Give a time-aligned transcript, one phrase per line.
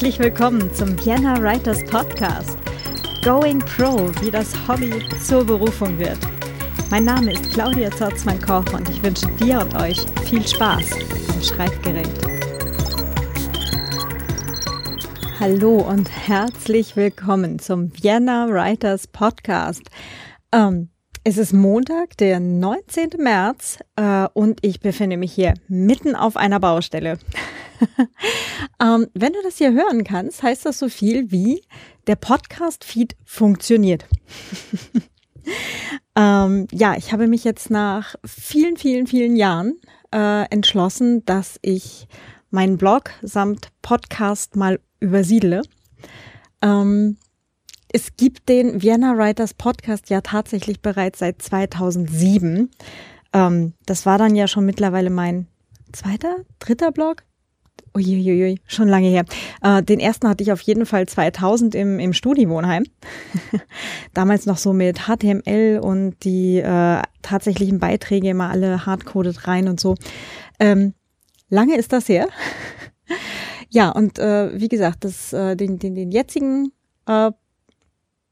[0.00, 2.56] Herzlich willkommen zum Vienna Writers Podcast.
[3.22, 6.16] Going Pro, wie das Hobby zur Berufung wird.
[6.90, 10.92] Mein Name ist Claudia Zorzmann-Koch und ich wünsche dir und euch viel Spaß
[11.28, 12.08] am Schreibgerät.
[15.38, 19.82] Hallo und herzlich willkommen zum Vienna Writers Podcast.
[20.50, 20.88] Ähm,
[21.22, 23.10] es ist Montag, der 19.
[23.18, 27.18] März äh, und ich befinde mich hier mitten auf einer Baustelle.
[28.82, 31.62] ähm, wenn du das hier hören kannst, heißt das so viel wie
[32.06, 34.06] der Podcast-Feed funktioniert.
[36.16, 39.74] ähm, ja, ich habe mich jetzt nach vielen, vielen, vielen Jahren
[40.14, 42.08] äh, entschlossen, dass ich
[42.50, 45.62] meinen Blog samt Podcast mal übersiedle.
[46.62, 47.18] Ähm,
[47.92, 52.70] es gibt den Vienna Writers Podcast ja tatsächlich bereits seit 2007.
[53.32, 55.46] Ähm, das war dann ja schon mittlerweile mein
[55.92, 57.24] zweiter, dritter Blog.
[57.92, 59.24] Uiuiui, schon lange her.
[59.62, 62.84] Äh, den ersten hatte ich auf jeden Fall 2000 im, im Studiwohnheim.
[64.14, 69.80] Damals noch so mit HTML und die äh, tatsächlichen Beiträge immer alle hardcoded rein und
[69.80, 69.96] so.
[70.60, 70.94] Ähm,
[71.48, 72.28] lange ist das her.
[73.70, 76.70] ja, und äh, wie gesagt, das, äh, den, den, den jetzigen
[77.06, 77.32] äh,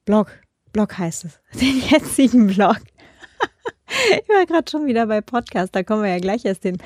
[0.09, 0.29] Blog,
[0.73, 2.79] Blog heißt es, den jetzigen Blog.
[4.23, 6.79] ich war gerade schon wieder bei Podcast, da kommen wir ja gleich erst hin.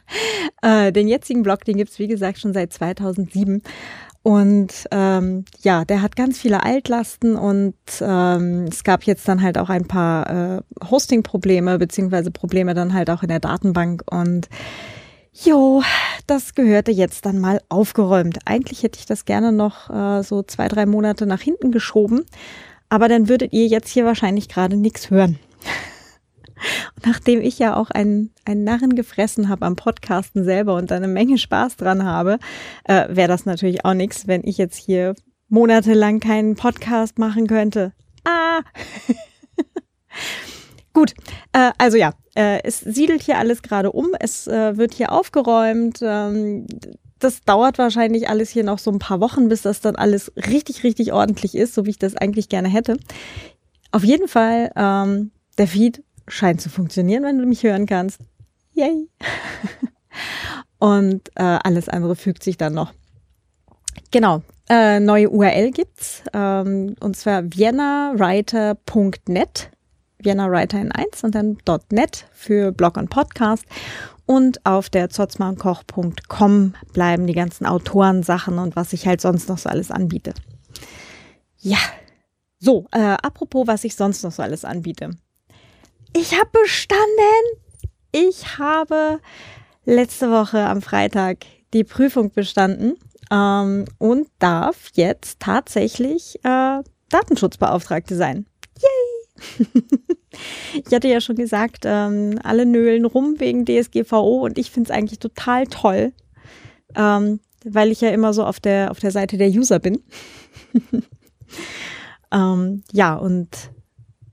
[0.62, 3.62] äh, den jetzigen Blog, den gibt's wie gesagt schon seit 2007.
[4.22, 9.58] Und ähm, ja, der hat ganz viele Altlasten und ähm, es gab jetzt dann halt
[9.58, 14.04] auch ein paar äh, Hosting-Probleme, beziehungsweise Probleme dann halt auch in der Datenbank.
[14.10, 14.48] Und
[15.34, 15.82] jo,
[16.26, 18.38] das gehörte jetzt dann mal aufgeräumt.
[18.44, 22.24] Eigentlich hätte ich das gerne noch äh, so zwei, drei Monate nach hinten geschoben,
[22.88, 25.38] aber dann würdet ihr jetzt hier wahrscheinlich gerade nichts hören.
[27.04, 31.08] Nachdem ich ja auch einen, einen Narren gefressen habe am Podcasten selber und da eine
[31.08, 32.38] Menge Spaß dran habe,
[32.84, 35.14] äh, wäre das natürlich auch nichts, wenn ich jetzt hier
[35.48, 37.92] monatelang keinen Podcast machen könnte.
[38.24, 38.60] Ah!
[40.94, 41.12] Gut,
[41.52, 45.98] äh, also ja, äh, es siedelt hier alles gerade um, es äh, wird hier aufgeräumt.
[46.00, 46.66] Ähm,
[47.18, 50.84] das dauert wahrscheinlich alles hier noch so ein paar Wochen, bis das dann alles richtig,
[50.84, 52.96] richtig ordentlich ist, so wie ich das eigentlich gerne hätte.
[53.92, 58.20] Auf jeden Fall, ähm, der Feed scheint zu funktionieren, wenn du mich hören kannst.
[58.72, 59.08] Yay!
[60.78, 62.92] Und äh, alles andere fügt sich dann noch.
[64.10, 64.42] Genau.
[64.68, 69.70] Äh, neue URL gibt's ähm, und zwar viennawriter.net,
[70.24, 71.58] Vienna Writer in 1 und dann
[71.90, 73.64] .net für Blog und Podcast.
[74.26, 79.68] Und auf der zotzmannkoch.com bleiben die ganzen Autorensachen und was ich halt sonst noch so
[79.68, 80.32] alles anbiete.
[81.58, 81.78] Ja,
[82.58, 85.10] so, äh, apropos, was ich sonst noch so alles anbiete.
[86.16, 87.04] Ich habe bestanden.
[88.12, 89.20] Ich habe
[89.84, 92.96] letzte Woche am Freitag die Prüfung bestanden
[93.30, 98.46] ähm, und darf jetzt tatsächlich äh, Datenschutzbeauftragte sein.
[98.80, 99.13] Yay!
[100.86, 104.96] Ich hatte ja schon gesagt, ähm, alle nölen rum wegen DSGVO und ich finde es
[104.96, 106.12] eigentlich total toll,
[106.94, 110.02] ähm, weil ich ja immer so auf der, auf der Seite der User bin.
[112.32, 113.48] ähm, ja, und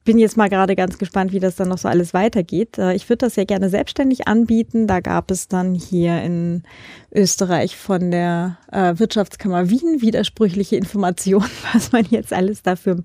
[0.04, 2.78] bin jetzt mal gerade ganz gespannt, wie das dann noch so alles weitergeht.
[2.78, 4.88] Äh, ich würde das ja gerne selbstständig anbieten.
[4.88, 6.64] Da gab es dann hier in
[7.14, 13.04] Österreich von der äh, Wirtschaftskammer Wien widersprüchliche Informationen, was man jetzt alles dafür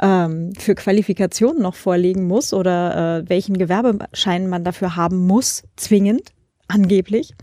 [0.00, 6.32] ähm, für Qualifikationen noch vorlegen muss oder äh, welchen Gewerbeschein man dafür haben muss, zwingend,
[6.66, 7.34] angeblich.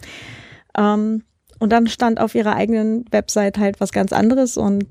[0.77, 1.23] Ähm,
[1.59, 4.85] und dann stand auf ihrer eigenen Website halt was ganz anderes und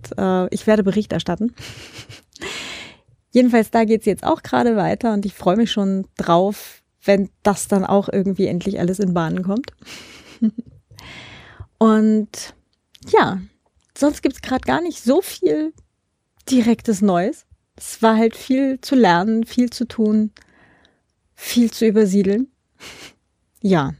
[0.50, 1.54] ich werde Bericht erstatten.
[3.38, 7.68] Jedenfalls, da geht's jetzt auch gerade weiter und ich freue mich schon drauf, wenn das
[7.68, 9.70] dann auch irgendwie endlich alles in Bahnen kommt.
[11.78, 12.52] und
[13.08, 13.40] ja,
[13.96, 15.72] sonst gibt's gerade gar nicht so viel
[16.50, 17.46] direktes Neues.
[17.76, 20.32] Es war halt viel zu lernen, viel zu tun,
[21.36, 22.48] viel zu übersiedeln.
[23.62, 23.92] ja.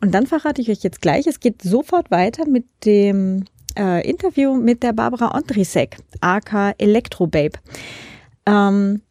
[0.00, 3.44] Und dann verrate ich euch jetzt gleich, es geht sofort weiter mit dem
[3.78, 7.58] äh, Interview mit der Barbara Ondrisek, aka Electrobabe.
[8.46, 9.02] Ähm,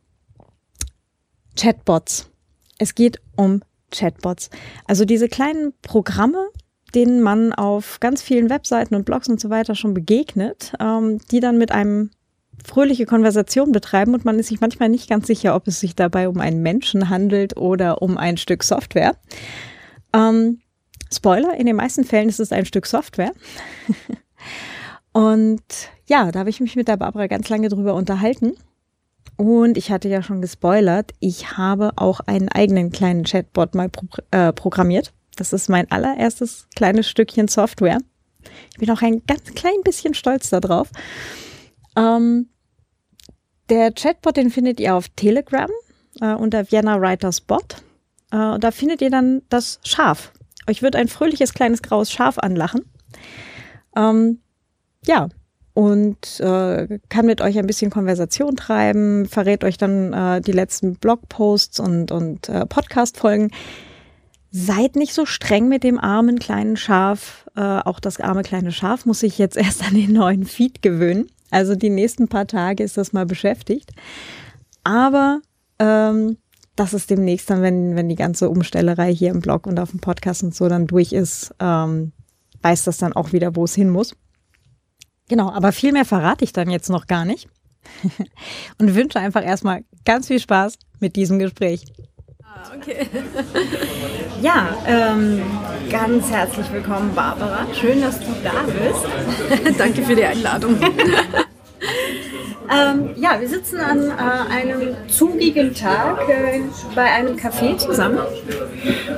[1.56, 2.30] Chatbots.
[2.78, 4.50] Es geht um Chatbots.
[4.86, 6.50] Also diese kleinen Programme,
[6.96, 11.40] denen man auf ganz vielen Webseiten und Blogs und so weiter schon begegnet, ähm, die
[11.40, 12.12] dann mit einem
[12.64, 16.30] fröhliche Konversation betreiben und man ist sich manchmal nicht ganz sicher, ob es sich dabei
[16.30, 19.16] um einen Menschen handelt oder um ein Stück Software.
[20.14, 20.60] Ähm,
[21.12, 23.34] Spoiler, in den meisten Fällen ist es ein Stück Software.
[25.14, 25.62] und
[26.08, 28.54] ja, da habe ich mich mit der Barbara ganz lange drüber unterhalten.
[29.36, 34.06] Und ich hatte ja schon gespoilert, ich habe auch einen eigenen kleinen Chatbot mal pro
[34.32, 35.12] äh, programmiert.
[35.36, 37.98] Das ist mein allererstes kleines Stückchen Software.
[38.72, 40.90] Ich bin auch ein ganz klein bisschen stolz darauf.
[41.96, 42.50] Ähm,
[43.70, 45.70] der Chatbot, den findet ihr auf Telegram
[46.22, 47.78] äh, unter Vienna Writers Bot.
[48.32, 50.32] Äh, da findet ihr dann das Schaf.
[50.68, 52.82] Euch wird ein fröhliches kleines graues Schaf anlachen.
[53.96, 54.42] Ähm,
[55.06, 55.30] ja,
[55.74, 60.96] und äh, kann mit euch ein bisschen Konversation treiben, verrät euch dann äh, die letzten
[60.96, 63.52] Blogposts und, und äh, Podcast-Folgen.
[64.52, 67.50] Seid nicht so streng mit dem armen kleinen Schaf.
[67.56, 71.28] Äh, auch das arme kleine Schaf muss sich jetzt erst an den neuen Feed gewöhnen.
[71.50, 73.92] Also die nächsten paar Tage ist das mal beschäftigt.
[74.84, 75.42] Aber
[75.80, 76.38] ähm,
[76.76, 80.00] das ist demnächst dann, wenn, wenn die ganze Umstellerei hier im Blog und auf dem
[80.00, 82.12] Podcast und so dann durch ist, ähm,
[82.62, 84.16] weiß das dann auch wieder, wo es hin muss.
[85.34, 87.48] Genau, aber viel mehr verrate ich dann jetzt noch gar nicht
[88.78, 91.86] und wünsche einfach erstmal ganz viel Spaß mit diesem Gespräch.
[92.44, 93.08] Ah, okay.
[94.44, 95.42] ja, ähm,
[95.90, 97.66] ganz herzlich willkommen, Barbara.
[97.74, 99.78] Schön, dass du da bist.
[99.80, 100.76] Danke für die Einladung.
[102.70, 106.62] ähm, ja, wir sitzen an äh, einem zugigen Tag äh,
[106.94, 108.20] bei einem Café zusammen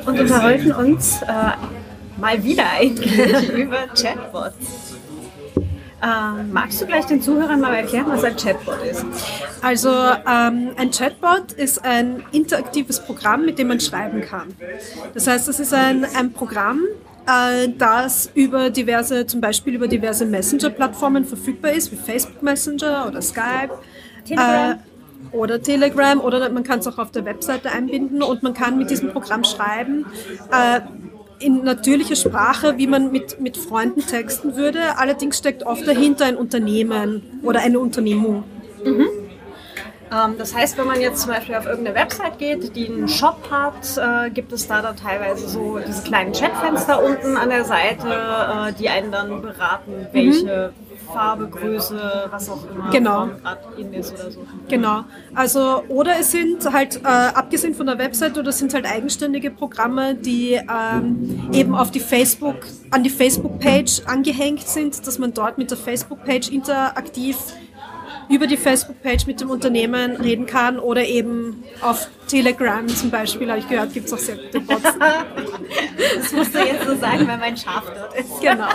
[0.06, 4.95] und unterhalten uns äh, mal wieder eigentlich über Chatbots.
[6.04, 9.06] Ähm, magst du gleich den Zuhörern mal erklären, was ein Chatbot ist?
[9.62, 14.54] Also ähm, ein Chatbot ist ein interaktives Programm, mit dem man schreiben kann.
[15.14, 16.82] Das heißt, es ist ein, ein Programm,
[17.28, 23.22] äh, das über diverse, zum Beispiel über diverse Messenger-Plattformen verfügbar ist, wie Facebook Messenger oder
[23.22, 23.72] Skype.
[24.26, 24.72] Telegram.
[24.72, 24.76] Äh,
[25.32, 28.90] oder Telegram oder man kann es auch auf der Webseite einbinden und man kann mit
[28.90, 30.06] diesem Programm schreiben.
[30.52, 30.82] Äh,
[31.40, 34.98] in natürlicher Sprache, wie man mit, mit Freunden texten würde.
[34.98, 38.44] Allerdings steckt oft dahinter ein Unternehmen oder eine Unternehmung.
[38.84, 39.08] Mhm.
[40.12, 43.40] Ähm, das heißt, wenn man jetzt zum Beispiel auf irgendeine Website geht, die einen Shop
[43.50, 48.08] hat, äh, gibt es da dann teilweise so diese kleinen Chatfenster unten an der Seite,
[48.08, 53.28] äh, die einen dann beraten, welche mhm Farbe, Größe, was auch immer genau.
[53.28, 54.46] gerade in ist oder so.
[54.68, 55.04] Genau.
[55.34, 60.16] Also oder es sind halt äh, abgesehen von der Website oder sind halt eigenständige Programme,
[60.16, 65.72] die ähm, eben auf die Facebook an die Facebook-Page angehängt sind, dass man dort mit
[65.72, 67.38] der Facebook-Page interaktiv
[68.30, 73.60] über die Facebook-Page mit dem Unternehmen reden kann oder eben auf Telegram zum Beispiel, habe
[73.60, 74.84] ich gehört, gibt es auch sehr gute Bots.
[74.84, 78.42] das musst du jetzt so sagen, weil mein Schaf dort ist.
[78.42, 78.68] Genau.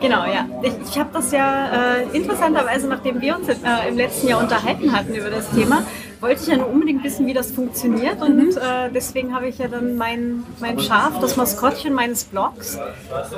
[0.00, 0.48] genau, ja.
[0.62, 3.54] Ich, ich habe das ja äh, interessanterweise, nachdem wir uns äh,
[3.88, 5.86] im letzten Jahr unterhalten hatten über das Thema,
[6.20, 8.20] wollte ich ja nur unbedingt wissen, wie das funktioniert.
[8.20, 8.58] Und mhm.
[8.60, 12.76] äh, deswegen habe ich ja dann mein, mein Schaf, das Maskottchen meines Blogs,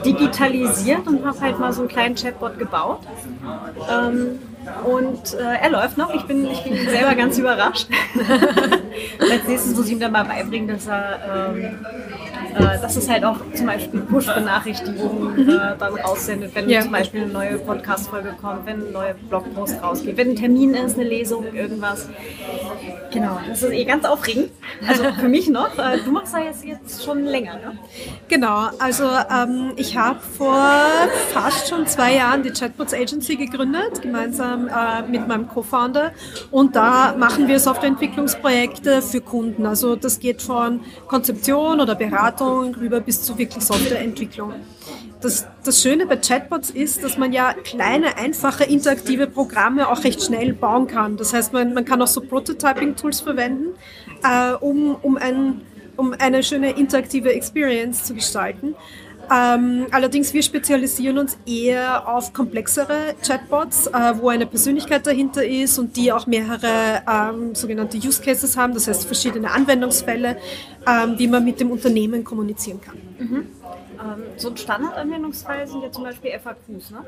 [0.03, 3.01] digitalisiert und habe halt mal so einen kleinen Chatbot gebaut.
[3.91, 4.39] Ähm,
[4.85, 6.15] und äh, er läuft noch.
[6.15, 7.89] Ich bin, ich bin selber ganz überrascht.
[9.21, 11.79] als nächstes muss ich ihm dann mal beibringen, dass er ähm,
[12.57, 15.51] äh, dass es halt auch zum Beispiel Push-Benachrichtigungen mhm.
[15.51, 16.81] äh, dann raussendet, wenn ja.
[16.81, 20.99] zum Beispiel eine neue Podcast-Folge kommt, wenn ein neuer Blogpost rausgeht, wenn ein Termin ist,
[20.99, 22.09] eine Lesung, irgendwas.
[23.13, 24.51] Genau, das ist eh ganz aufregend.
[24.87, 25.77] Also für mich noch.
[25.79, 27.79] Äh, du machst da jetzt, jetzt schon länger, ne?
[28.29, 30.63] Genau, also ähm, ich habe vor
[31.33, 36.13] fast schon zwei Jahren die Chatbots Agency gegründet, gemeinsam äh, mit meinem Co-Founder.
[36.51, 39.67] Und da machen wir Softwareentwicklungsprojekte für Kunden.
[39.67, 44.55] Also das geht von Konzeption oder Beratung Beratung rüber bis zu wirklich Softwareentwicklung.
[45.21, 50.23] Das, das Schöne bei Chatbots ist, dass man ja kleine, einfache, interaktive Programme auch recht
[50.23, 51.17] schnell bauen kann.
[51.17, 53.75] Das heißt, man, man kann auch so Prototyping-Tools verwenden,
[54.23, 55.63] äh, um, um, ein,
[55.97, 58.75] um eine schöne interaktive Experience zu gestalten.
[59.31, 65.79] Ähm, allerdings, wir spezialisieren uns eher auf komplexere Chatbots, äh, wo eine Persönlichkeit dahinter ist
[65.79, 70.37] und die auch mehrere ähm, sogenannte Use Cases haben, das heißt verschiedene Anwendungsfälle,
[70.87, 72.97] ähm, wie man mit dem Unternehmen kommunizieren kann.
[73.19, 73.47] Mhm.
[74.07, 77.05] Ähm, so ein Standardanwendungsfall sind ja zum Beispiel FAQs, ne?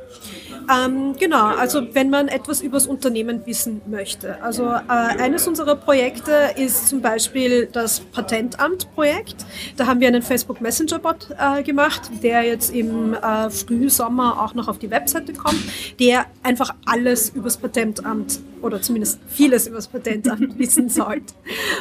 [0.73, 4.43] Ähm, genau, also wenn man etwas über das Unternehmen wissen möchte.
[4.43, 9.45] Also äh, eines unserer Projekte ist zum Beispiel das Patentamt-Projekt.
[9.77, 14.69] Da haben wir einen Facebook Messenger-Bot äh, gemacht, der jetzt im äh, Frühsommer auch noch
[14.69, 15.63] auf die Webseite kommt,
[16.01, 21.35] der einfach alles über das Patentamt oder zumindest vieles über das Patentamt wissen sollte.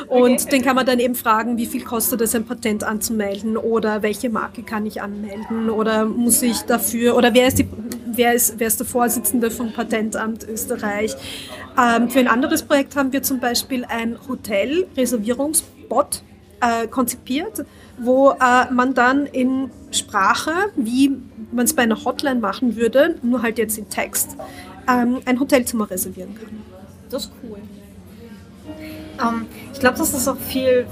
[0.08, 0.50] Und okay.
[0.52, 4.30] den kann man dann eben fragen, wie viel kostet es, ein Patent anzumelden oder welche
[4.30, 5.07] Marke kann ich anmelden
[5.70, 7.68] oder muss ich dafür, oder wer ist, die,
[8.08, 11.16] wer ist, wer ist der Vorsitzende vom Patentamt Österreich?
[11.78, 16.24] Ähm, für ein anderes Projekt haben wir zum Beispiel ein Hotel-Reservierungsbot
[16.62, 17.66] äh, konzipiert,
[17.98, 21.12] wo äh, man dann in Sprache, wie
[21.52, 24.36] man es bei einer Hotline machen würde, nur halt jetzt in Text,
[24.88, 26.64] ähm, ein Hotelzimmer reservieren kann.
[27.10, 27.60] Das ist cool.
[29.22, 30.86] Ähm, ich glaube, das ist auch viel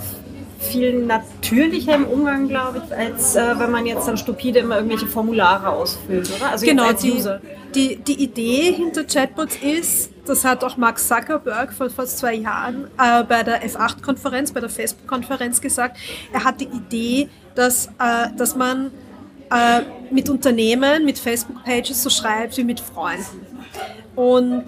[0.65, 5.07] viel natürlicher im Umgang, glaube ich, als äh, wenn man jetzt dann stupide immer irgendwelche
[5.07, 6.51] Formulare ausfüllt, oder?
[6.51, 7.41] Also genau, als User.
[7.73, 12.85] Die, die Idee hinter Chatbots ist, das hat auch Mark Zuckerberg vor fast zwei Jahren
[12.97, 15.97] äh, bei der F8-Konferenz, bei der Facebook-Konferenz gesagt.
[16.31, 18.91] Er hat die Idee, dass, äh, dass man
[19.51, 19.81] äh,
[20.11, 23.45] mit Unternehmen, mit Facebook-Pages so schreibt wie mit Freunden.
[24.15, 24.65] Und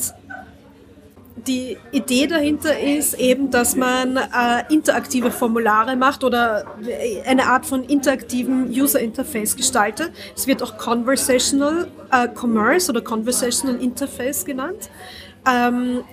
[1.47, 6.65] die Idee dahinter ist eben, dass man äh, interaktive Formulare macht oder
[7.25, 10.11] eine Art von interaktivem User Interface gestaltet.
[10.35, 14.89] Es wird auch Conversational äh, Commerce oder Conversational Interface genannt.
[15.49, 16.03] Ähm,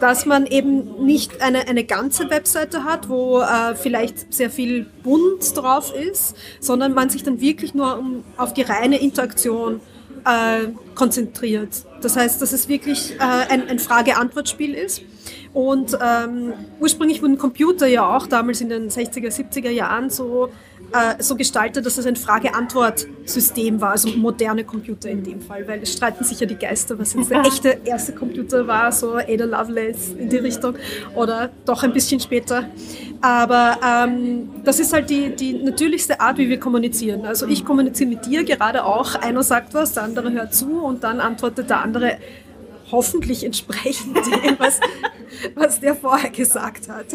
[0.00, 5.56] dass man eben nicht eine, eine ganze Webseite hat, wo äh, vielleicht sehr viel bunt
[5.56, 9.80] drauf ist, sondern man sich dann wirklich nur um, auf die reine Interaktion
[10.24, 11.84] äh, konzentriert.
[12.02, 15.02] Das heißt, dass es wirklich äh, ein, ein Frage-Antwort-Spiel ist.
[15.52, 20.50] Und ähm, ursprünglich wurden Computer ja auch damals in den 60er, 70er Jahren so,
[20.92, 25.82] äh, so gestaltet, dass es ein Frage-Antwort-System war, also moderne Computer in dem Fall, weil
[25.82, 29.44] es streiten sich ja die Geister, was jetzt der echte erste Computer war, so Ada
[29.44, 30.74] Lovelace in die Richtung
[31.14, 32.66] oder doch ein bisschen später.
[33.20, 37.26] Aber ähm, das ist halt die, die natürlichste Art, wie wir kommunizieren.
[37.26, 39.14] Also ich kommuniziere mit dir gerade auch.
[39.14, 42.16] Einer sagt was, der andere hört zu und dann antwortet der andere
[42.92, 44.80] hoffentlich entsprechend dem, was,
[45.54, 47.06] was der vorher gesagt hat.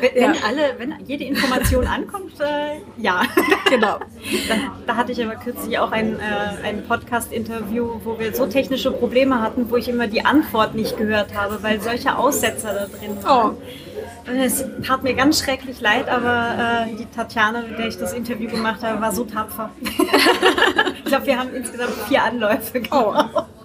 [0.00, 0.32] Wenn, ja.
[0.46, 3.22] alle, wenn jede Information ankommt, äh, ja.
[3.68, 3.98] Genau.
[4.48, 4.54] Da,
[4.86, 9.40] da, hatte ich aber kürzlich auch ein, äh, ein Podcast-Interview, wo wir so technische Probleme
[9.40, 13.56] hatten, wo ich immer die Antwort nicht gehört habe, weil solche Aussetzer da drin waren.
[13.56, 13.62] Oh.
[14.28, 18.50] Es tat mir ganz schrecklich leid, aber äh, die Tatjana, mit der ich das Interview
[18.50, 19.70] gemacht habe, war so tapfer.
[19.80, 23.30] ich glaube, wir haben insgesamt vier Anläufe gemacht.
[23.34, 23.55] Oh.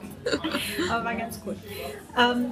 [0.89, 1.55] Aber war ganz cool.
[2.17, 2.51] Ähm,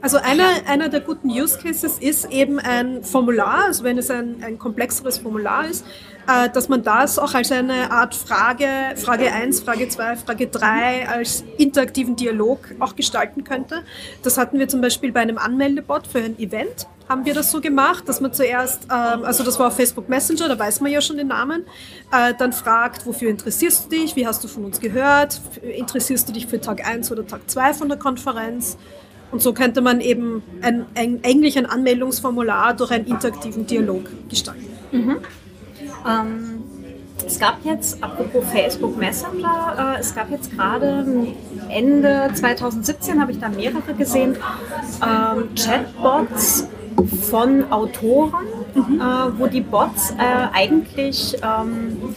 [0.00, 4.42] also einer, einer der guten Use Cases ist eben ein Formular, also wenn es ein,
[4.42, 5.84] ein komplexeres Formular ist,
[6.26, 11.08] äh, dass man das auch als eine Art Frage, Frage 1, Frage 2, Frage 3
[11.08, 13.82] als interaktiven Dialog auch gestalten könnte.
[14.22, 17.60] Das hatten wir zum Beispiel bei einem Anmeldebot für ein Event haben wir das so
[17.60, 21.00] gemacht, dass man zuerst, ähm, also das war auf Facebook Messenger, da weiß man ja
[21.00, 21.64] schon den Namen,
[22.12, 26.32] äh, dann fragt, wofür interessierst du dich, wie hast du von uns gehört, interessierst du
[26.32, 28.76] dich für Tag 1 oder Tag 2 von der Konferenz
[29.30, 34.66] und so könnte man eben ein, ein, eigentlich ein Anmeldungsformular durch einen interaktiven Dialog gestalten.
[34.92, 35.16] Mhm.
[36.06, 36.62] Ähm,
[37.26, 41.04] es gab jetzt, apropos Facebook Messenger, äh, es gab jetzt gerade
[41.68, 44.36] Ende 2017, habe ich da mehrere gesehen,
[45.02, 46.68] ähm, Chatbots
[47.30, 48.32] von Autoren,
[48.74, 49.00] mhm.
[49.00, 50.14] äh, wo die Bots äh,
[50.52, 52.14] eigentlich ähm,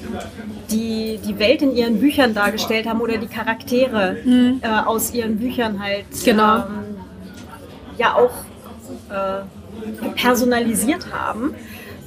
[0.69, 4.61] die, die Welt in ihren Büchern dargestellt haben oder die Charaktere mhm.
[4.61, 6.57] äh, aus ihren Büchern halt genau.
[6.57, 6.90] ähm,
[8.01, 8.31] ja auch
[9.09, 11.53] äh, personalisiert haben,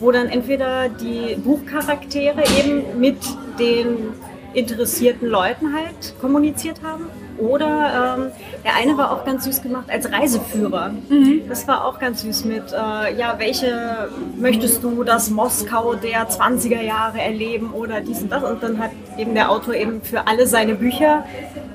[0.00, 3.18] wo dann entweder die Buchcharaktere eben mit
[3.58, 4.12] den
[4.54, 7.06] interessierten Leuten halt kommuniziert haben.
[7.38, 8.30] Oder ähm,
[8.64, 10.90] der eine war auch ganz süß gemacht als Reiseführer.
[11.08, 11.42] Mhm.
[11.48, 16.80] Das war auch ganz süß mit, äh, ja, welche möchtest du das Moskau der 20er
[16.80, 18.44] Jahre erleben oder dies und das.
[18.44, 21.24] Und dann hat eben der Autor eben für alle seine Bücher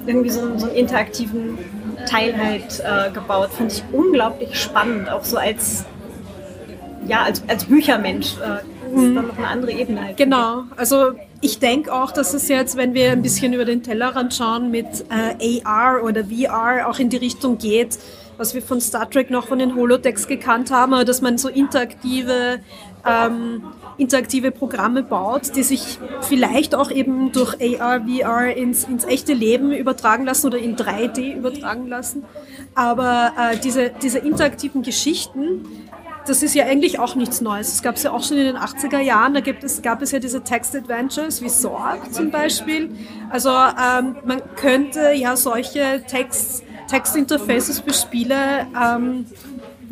[0.06, 1.58] irgendwie so, so einen interaktiven
[2.06, 3.50] Teil halt äh, gebaut.
[3.56, 5.86] Finde ich unglaublich spannend, auch so als,
[7.08, 8.36] ja, als, als Büchermensch.
[8.38, 9.16] Äh, ist mhm.
[9.16, 10.18] dann noch eine andere Ebene halt.
[10.18, 14.34] Genau, also ich denke auch, dass es jetzt, wenn wir ein bisschen über den Tellerrand
[14.34, 17.98] schauen, mit äh, AR oder VR auch in die Richtung geht,
[18.40, 22.60] was wir von Star Trek noch von den Holodecks gekannt haben, dass man so interaktive
[23.06, 23.64] ähm,
[23.98, 29.72] interaktive Programme baut, die sich vielleicht auch eben durch AR, VR ins, ins echte Leben
[29.72, 32.24] übertragen lassen oder in 3D übertragen lassen.
[32.76, 35.66] Aber äh, diese, diese interaktiven Geschichten,
[36.26, 37.72] das ist ja eigentlich auch nichts Neues.
[37.72, 39.34] Das gab es ja auch schon in den 80er Jahren.
[39.34, 42.92] Da gibt es, gab es ja diese Text-Adventures wie Sorg zum Beispiel.
[43.30, 49.26] Also ähm, man könnte ja solche Text, Text-Interfaces für Spiele ähm,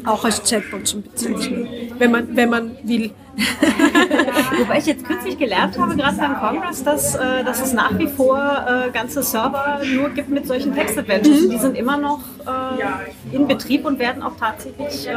[0.06, 3.12] auch als Chatbot schon bezeichnen, wenn man, wenn man will.
[4.58, 8.08] Wobei ich jetzt kürzlich gelernt habe, gerade beim Congress, dass, äh, dass es nach wie
[8.08, 11.42] vor äh, ganze Server nur gibt mit solchen Text-Adventures.
[11.42, 11.50] Mhm.
[11.52, 15.16] Die sind immer noch äh, in Betrieb und werden auch tatsächlich äh,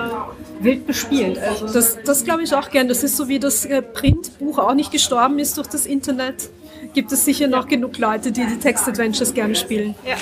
[0.61, 1.39] wild bespielt.
[1.39, 2.89] Also das das glaube ich auch gern.
[2.89, 6.51] Das ist so wie das äh, Printbuch auch nicht gestorben ist durch das Internet
[6.93, 9.95] gibt es sicher noch genug Leute, die die Text-Adventures gerne spielen.
[10.07, 10.17] Ja.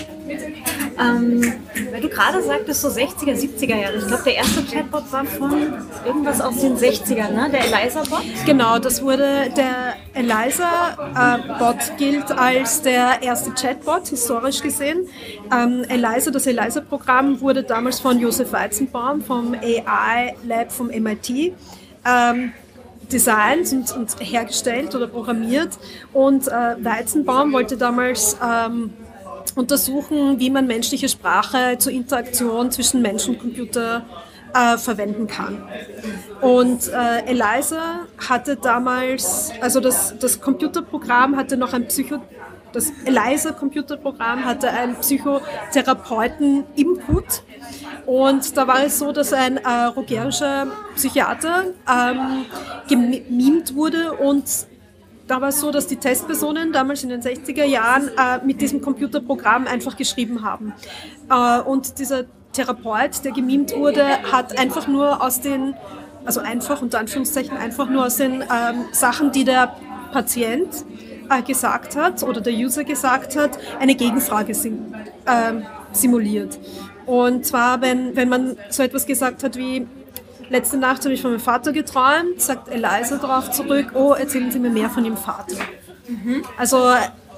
[1.01, 1.55] Ähm,
[1.93, 3.99] weil du gerade sagtest, so 60er, 70er Jahre.
[3.99, 5.73] Ich glaube, der erste Chatbot war von
[6.05, 7.49] irgendwas aus den 60ern, ne?
[7.53, 8.25] Der Eliza-Bot?
[8.45, 15.07] Genau, das wurde der Eliza-Bot gilt als der erste Chatbot, historisch gesehen.
[15.53, 21.55] Ähm, Eliza, das Eliza-Programm wurde damals von Josef Weizenbaum vom AI Lab vom MIT
[22.05, 22.53] ähm,
[23.13, 25.79] designt und, und, hergestellt oder programmiert.
[26.13, 28.93] Und äh, Weizenbaum wollte damals ähm,
[29.55, 34.05] untersuchen, wie man menschliche Sprache zur Interaktion zwischen Mensch und Computer
[34.55, 35.63] äh, verwenden kann.
[36.41, 42.21] Und äh, Eliza hatte damals, also das, das Computerprogramm hatte noch ein Psycho
[42.73, 47.43] das ELISA Computerprogramm hatte einen Psychotherapeuten-Input.
[48.09, 52.47] Und da war es so, dass ein äh, rogerischer Psychiater ähm,
[52.89, 54.45] gemimt wurde und
[55.27, 58.81] da war es so, dass die Testpersonen damals in den 60er Jahren äh, mit diesem
[58.81, 60.73] Computerprogramm einfach geschrieben haben.
[61.29, 62.25] Äh, und dieser
[62.55, 65.75] Therapeut, der gemimt wurde, hat einfach nur aus den,
[66.25, 69.77] also einfach unter Anführungszeichen, einfach nur aus den ähm, Sachen, die der
[70.13, 70.71] Patient
[71.29, 74.95] äh, gesagt hat oder der User gesagt hat, eine Gegenfrage sim
[75.27, 75.61] äh,
[75.93, 76.59] simuliert.
[77.09, 79.87] Und zwar, wenn, wenn man so etwas gesagt hat wie,
[80.51, 84.59] letzte Nacht habe ich von meinem Vater geträumt, sagt Eliza darauf zurück, oh, erzählen Sie
[84.59, 85.57] mir mehr von Ihrem Vater.
[86.07, 86.43] Mhm.
[86.59, 86.93] Also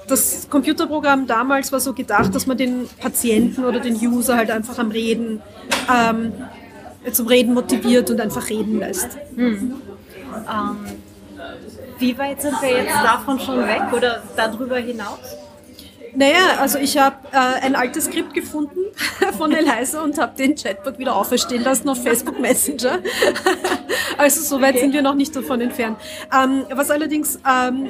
[0.09, 4.77] das Computerprogramm damals war so gedacht, dass man den Patienten oder den User halt einfach
[4.77, 5.41] am Reden,
[5.89, 6.33] ähm,
[7.13, 9.07] zum Reden motiviert und einfach reden lässt.
[9.37, 9.75] Mhm.
[10.49, 10.77] Ähm,
[11.97, 15.37] wie weit sind wir jetzt davon schon weg oder darüber hinaus?
[16.15, 18.79] Naja, also ich habe äh, ein altes Skript gefunden
[19.37, 22.99] von Eliza und habe den Chatbot wieder auferstehen lassen auf Facebook Messenger.
[24.17, 24.81] also so weit okay.
[24.81, 25.97] sind wir noch nicht davon entfernt.
[26.33, 27.89] Ähm, was allerdings ähm,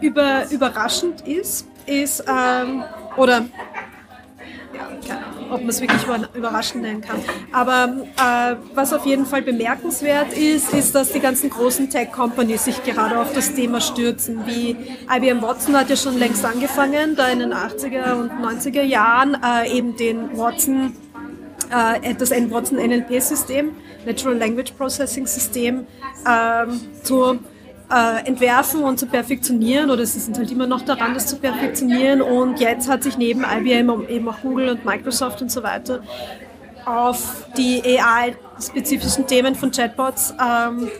[0.00, 2.84] über, überraschend ist, ist, ähm,
[3.16, 3.44] oder
[5.50, 6.02] ob man es wirklich
[6.34, 7.20] überraschend nennen kann.
[7.52, 12.82] Aber äh, was auf jeden Fall bemerkenswert ist, ist, dass die ganzen großen Tech-Companies sich
[12.84, 14.46] gerade auf das Thema stürzen.
[14.46, 14.76] Wie
[15.14, 19.70] IBM Watson hat ja schon längst angefangen, da in den 80er und 90er Jahren äh,
[19.70, 20.94] eben den Watson,
[21.70, 23.72] äh, das Watson NLP-System,
[24.06, 25.86] Natural Language Processing System,
[26.26, 27.38] ähm, zu
[27.92, 32.22] äh, entwerfen und zu perfektionieren oder sie sind halt immer noch daran, das zu perfektionieren.
[32.22, 36.00] Und jetzt hat sich neben IBM eben auch Google und Microsoft und so weiter
[36.84, 40.90] auf die AI-spezifischen Themen von Chatbots ähm,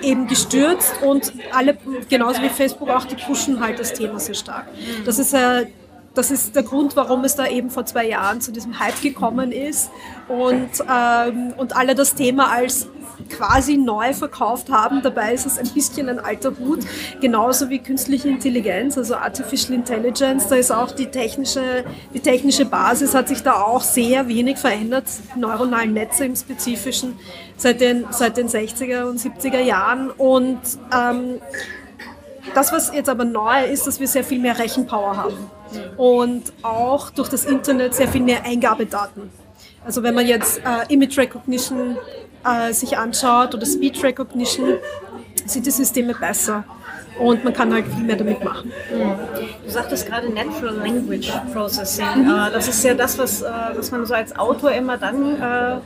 [0.00, 1.76] eben gestürzt und alle,
[2.08, 4.68] genauso wie Facebook auch, die pushen halt das Thema sehr stark.
[5.04, 5.66] Das ist äh,
[6.14, 9.50] das ist der Grund, warum es da eben vor zwei Jahren zu diesem Hype gekommen
[9.50, 9.90] ist.
[10.28, 12.88] Und, ähm, und alle das Thema als
[13.28, 15.02] quasi neu verkauft haben.
[15.02, 16.80] Dabei ist es ein bisschen ein alter Hut,
[17.20, 20.48] genauso wie künstliche Intelligenz, also Artificial Intelligence.
[20.48, 25.04] Da ist auch die technische, die technische Basis hat sich da auch sehr wenig verändert.
[25.36, 27.18] Neuronalen Netze im Spezifischen
[27.56, 30.10] seit den, seit den 60er und 70er Jahren.
[30.10, 30.60] Und
[30.94, 31.40] ähm,
[32.54, 35.50] das, was jetzt aber neu ist, dass wir sehr viel mehr Rechenpower haben
[35.96, 39.30] und auch durch das Internet sehr viel mehr Eingabedaten.
[39.84, 41.96] Also wenn man jetzt äh, Image Recognition
[42.44, 44.74] äh, sich anschaut oder Speech Recognition,
[45.46, 46.64] sind die Systeme besser
[47.18, 48.72] und man kann halt viel mehr damit machen.
[49.64, 52.24] Du sagtest gerade Natural Language Processing.
[52.24, 52.30] Mhm.
[52.30, 55.76] Äh, das ist ja das, was, äh, was man so als Autor immer dann äh,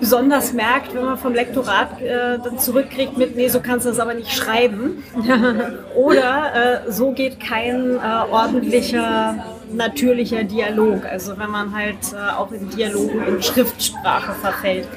[0.00, 4.00] besonders merkt, wenn man vom Lektorat äh, dann zurückkriegt mit, nee, so kannst du das
[4.00, 5.04] aber nicht schreiben.
[5.96, 11.04] Oder äh, so geht kein äh, ordentlicher, natürlicher Dialog.
[11.04, 11.98] Also wenn man halt
[12.36, 14.88] auch in Dialogen in Schriftsprache verfällt.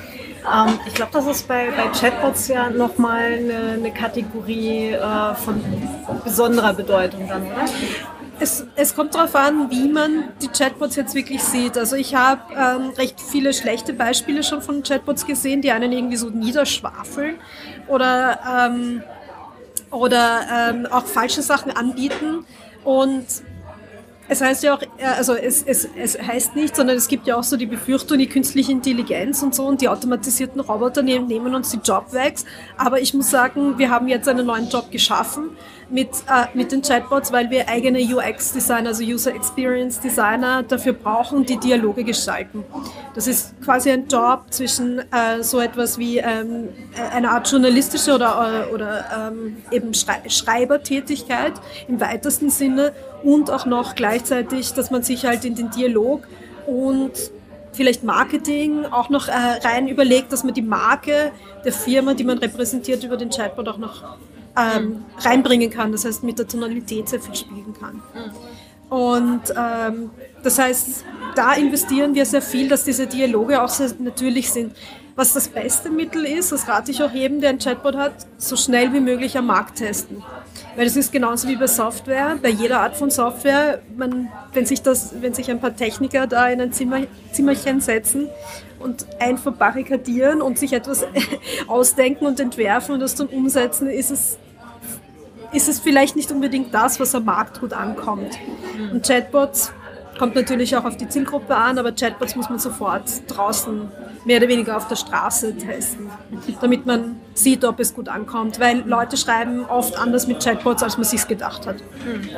[0.46, 5.64] Ähm, ich glaube, das ist bei, bei Chatbots ja nochmal eine, eine Kategorie äh, von
[6.24, 7.66] besonderer Bedeutung dann, oder?
[8.40, 11.78] Es, es, kommt darauf an, wie man die Chatbots jetzt wirklich sieht.
[11.78, 16.18] Also ich habe ähm, recht viele schlechte Beispiele schon von Chatbots gesehen, die einen irgendwie
[16.18, 17.36] so niederschwafeln
[17.88, 18.40] oder,
[18.72, 19.04] ähm,
[19.92, 22.46] oder ähm, auch falsche Sachen anbieten.
[22.84, 23.28] Und
[24.32, 24.82] es heißt ja auch,
[25.18, 28.28] also es, es, es heißt nicht, sondern es gibt ja auch so die Befürchtung, die
[28.28, 32.06] künstliche Intelligenz und so und die automatisierten Roboter nehmen, nehmen uns die Job.
[32.78, 35.50] Aber ich muss sagen, wir haben jetzt einen neuen Job geschaffen
[35.90, 41.46] mit, äh, mit den Chatbots, weil wir eigene UX-Designer, also User Experience Designer, dafür brauchen,
[41.46, 42.64] die Dialoge gestalten.
[43.14, 46.70] Das ist quasi ein Job zwischen äh, so etwas wie ähm,
[47.14, 51.54] eine Art journalistische oder, äh, oder ähm, eben Schrei Schreibertätigkeit
[51.90, 56.28] im weitesten Sinne und auch noch gleichzeitig, dass man sich halt in den Dialog
[56.66, 57.12] und
[57.74, 61.32] vielleicht Marketing auch noch äh, rein überlegt, dass man die Marke
[61.64, 64.04] der Firma, die man repräsentiert über den Chatbot auch noch
[64.58, 65.92] ähm, reinbringen kann.
[65.92, 68.02] Das heißt, mit der Tonalität sehr viel spielen kann.
[68.90, 70.10] Und ähm,
[70.44, 71.06] das heißt,
[71.36, 74.76] da investieren wir sehr viel, dass diese Dialoge auch sehr natürlich sind.
[75.16, 78.56] Was das beste Mittel ist, das rate ich auch jedem, der ein Chatbot hat, so
[78.56, 80.24] schnell wie möglich am Markt testen.
[80.76, 84.82] Weil das ist genauso wie bei Software, bei jeder Art von Software, man, wenn, sich
[84.82, 88.30] das, wenn sich ein paar Techniker da in ein Zimmer, Zimmerchen setzen
[88.80, 91.06] und einverbarrikadieren und sich etwas
[91.68, 94.38] ausdenken und entwerfen und das dann umsetzen, ist es,
[95.52, 98.40] ist es vielleicht nicht unbedingt das, was am Markt gut ankommt.
[98.94, 99.74] Und Chatbots
[100.18, 103.92] kommt natürlich auch auf die Zielgruppe an, aber Chatbots muss man sofort draußen
[104.24, 106.10] mehr oder weniger auf der Straße testen,
[106.62, 110.98] damit man sieht, ob es gut ankommt, weil Leute schreiben oft anders mit Chatbots, als
[110.98, 111.78] man sich gedacht hat.
[112.04, 112.30] Hm.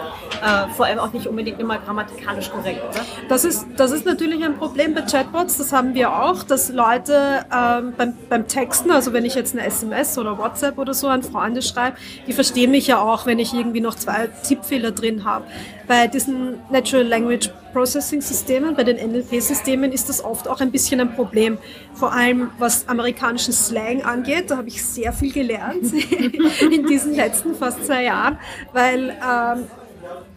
[0.41, 3.05] Äh, vor allem auch nicht unbedingt immer grammatikalisch korrekt, oder?
[3.29, 7.45] Das ist, das ist natürlich ein Problem bei Chatbots, das haben wir auch, dass Leute
[7.53, 11.23] ähm, beim, beim Texten, also wenn ich jetzt eine SMS oder WhatsApp oder so an
[11.23, 15.45] Freunde schreibe, die verstehen mich ja auch, wenn ich irgendwie noch zwei Tippfehler drin habe.
[15.87, 21.01] Bei diesen Natural Language Processing Systemen, bei den NLP-Systemen ist das oft auch ein bisschen
[21.01, 21.57] ein Problem.
[21.93, 25.91] Vor allem was amerikanischen Slang angeht, da habe ich sehr viel gelernt
[26.71, 28.37] in diesen letzten fast zwei Jahren,
[28.71, 29.65] weil ähm,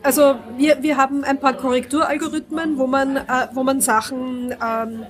[0.02, 5.06] also wir, wir haben ein paar Korrekturalgorithmen, wo man, äh, wo man Sachen, ähm,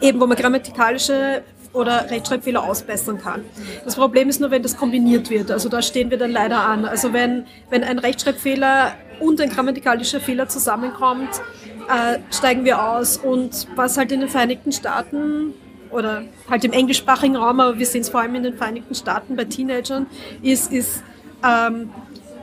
[0.00, 3.44] eben wo man grammatikalische oder Rechtschreibfehler ausbessern kann.
[3.84, 5.50] Das Problem ist nur, wenn das kombiniert wird.
[5.50, 6.84] Also da stehen wir dann leider an.
[6.84, 11.40] Also wenn, wenn ein Rechtschreibfehler und ein grammatikalischer Fehler zusammenkommt,
[11.88, 13.16] äh, steigen wir aus.
[13.16, 15.54] Und was halt in den Vereinigten Staaten
[15.92, 19.36] oder halt im englischsprachigen Raum, aber wir sehen es vor allem in den Vereinigten Staaten
[19.36, 20.06] bei Teenagern,
[20.42, 21.02] ist, ist
[21.44, 21.90] ähm,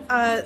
[0.09, 0.43] äh,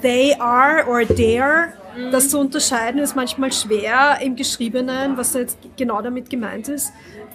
[0.00, 1.72] they are or there.
[2.10, 6.92] Das zu unterscheiden ist manchmal schwer im Geschriebenen, was jetzt genau damit gemeint ist.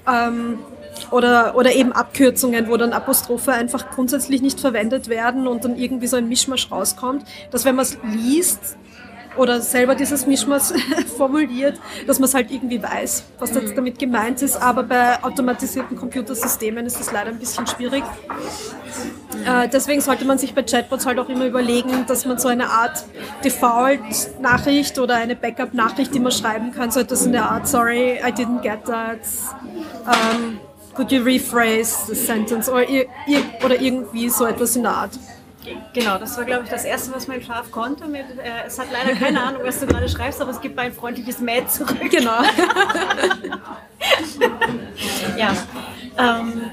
[0.08, 0.58] Ähm,
[1.12, 6.08] oder, oder eben Abkürzungen, wo dann Apostrophe einfach grundsätzlich nicht verwendet werden und dann irgendwie
[6.08, 8.78] so ein Mischmasch rauskommt, dass wenn man es liest,
[9.38, 10.74] oder selber dieses Mischmasch
[11.18, 13.76] formuliert, dass man es halt irgendwie weiß, was mhm.
[13.76, 14.62] damit gemeint ist.
[14.62, 18.04] Aber bei automatisierten Computersystemen ist das leider ein bisschen schwierig.
[19.46, 22.70] Äh, deswegen sollte man sich bei Chatbots halt auch immer überlegen, dass man so eine
[22.70, 23.06] Art
[23.44, 28.32] Default-Nachricht oder eine Backup-Nachricht, die man schreiben kann, so etwas in der Art, sorry, I
[28.32, 29.20] didn't get that.
[30.06, 30.60] Um,
[30.96, 32.70] could you rephrase the sentence?
[32.70, 32.86] Oder,
[33.64, 35.12] oder irgendwie so etwas in der Art.
[35.94, 38.06] Genau, das war, glaube ich, das Erste, was mein Schaf konnte.
[38.08, 40.94] Mit, äh, es hat leider keine Ahnung, was du gerade schreibst, aber es gibt ein
[40.94, 42.10] freundliches Mäh zurück.
[42.10, 42.42] Genau.
[45.38, 45.54] ja.
[46.18, 46.64] Ähm,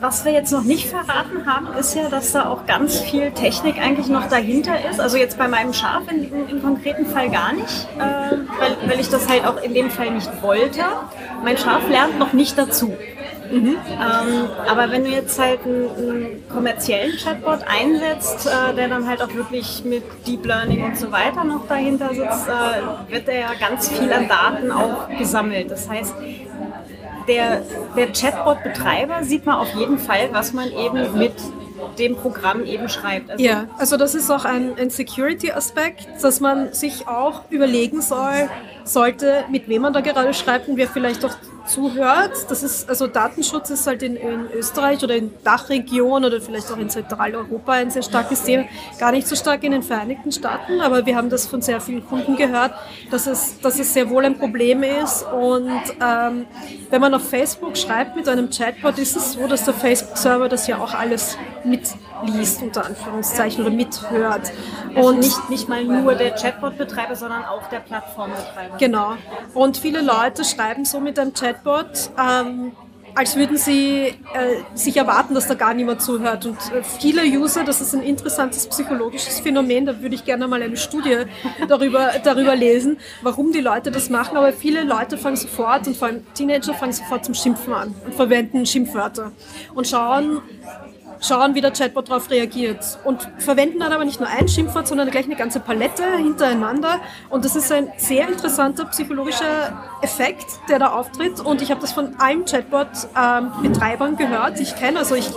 [0.00, 3.78] was wir jetzt noch nicht verraten haben, ist ja, dass da auch ganz viel Technik
[3.78, 4.98] eigentlich noch dahinter ist.
[4.98, 9.28] Also jetzt bei meinem Schaf im konkreten Fall gar nicht, äh, weil, weil ich das
[9.28, 10.84] halt auch in dem Fall nicht wollte.
[11.44, 12.96] Mein Schaf lernt noch nicht dazu.
[13.50, 13.76] Mhm.
[13.90, 19.22] Ähm, aber wenn du jetzt halt einen, einen kommerziellen Chatbot einsetzt, äh, der dann halt
[19.22, 23.50] auch wirklich mit Deep Learning und so weiter noch dahinter sitzt, äh, wird er ja
[23.58, 25.70] ganz viel an Daten auch gesammelt.
[25.70, 26.14] Das heißt,
[27.28, 27.62] der,
[27.96, 31.34] der Chatbot-Betreiber sieht man auf jeden Fall, was man eben mit
[31.98, 33.30] dem Programm eben schreibt.
[33.30, 38.48] Also ja, also das ist auch ein, ein Security-Aspekt, dass man sich auch überlegen soll,
[38.84, 41.34] sollte, mit wem man da gerade schreibt und wer vielleicht auch
[41.72, 42.32] zuhört.
[42.48, 46.78] Das ist, also Datenschutz ist halt in, in Österreich oder in Dachregion oder vielleicht auch
[46.78, 48.64] in Zentraleuropa ein sehr starkes Thema.
[48.98, 52.06] Gar nicht so stark in den Vereinigten Staaten, aber wir haben das von sehr vielen
[52.06, 52.72] Kunden gehört,
[53.10, 55.24] dass es, dass es sehr wohl ein Problem ist.
[55.24, 56.46] Und ähm,
[56.90, 60.66] wenn man auf Facebook schreibt mit einem Chatbot, ist es so, dass der Facebook-Server das
[60.66, 61.36] ja auch alles
[62.22, 64.52] mitliest, unter Anführungszeichen, oder mithört.
[64.94, 68.76] Also und nicht, nicht mal nur der Chatbot-Betreiber, sondern auch der Plattformbetreiber.
[68.78, 69.14] Genau.
[69.54, 72.72] Und viele Leute schreiben so mit einem Chatbot, ähm,
[73.14, 74.14] als würden sie äh,
[74.74, 76.46] sich erwarten, dass da gar niemand zuhört.
[76.46, 80.62] Und äh, viele User, das ist ein interessantes psychologisches Phänomen, da würde ich gerne mal
[80.62, 81.24] eine Studie
[81.68, 84.36] darüber, darüber lesen, warum die Leute das machen.
[84.36, 88.14] Aber viele Leute fangen sofort, und vor allem Teenager fangen sofort zum Schimpfen an und
[88.14, 89.32] verwenden Schimpfwörter
[89.74, 90.42] und schauen,
[91.20, 92.98] schauen, wie der Chatbot darauf reagiert.
[93.04, 97.00] Und verwenden dann aber nicht nur ein Schimpfwort, sondern gleich eine ganze Palette hintereinander.
[97.28, 101.40] Und das ist ein sehr interessanter psychologischer Effekt, der da auftritt.
[101.40, 104.60] Und ich habe das von allen Chatbot-Betreibern gehört.
[104.60, 105.30] Ich kenne, also ich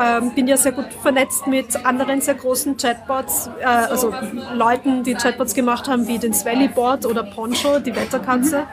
[0.00, 4.12] ähm, bin ja sehr gut vernetzt mit anderen sehr großen Chatbots, äh, also
[4.54, 8.66] Leuten, die Chatbots gemacht haben, wie den Swellybot oder Poncho, die Wetterkatze.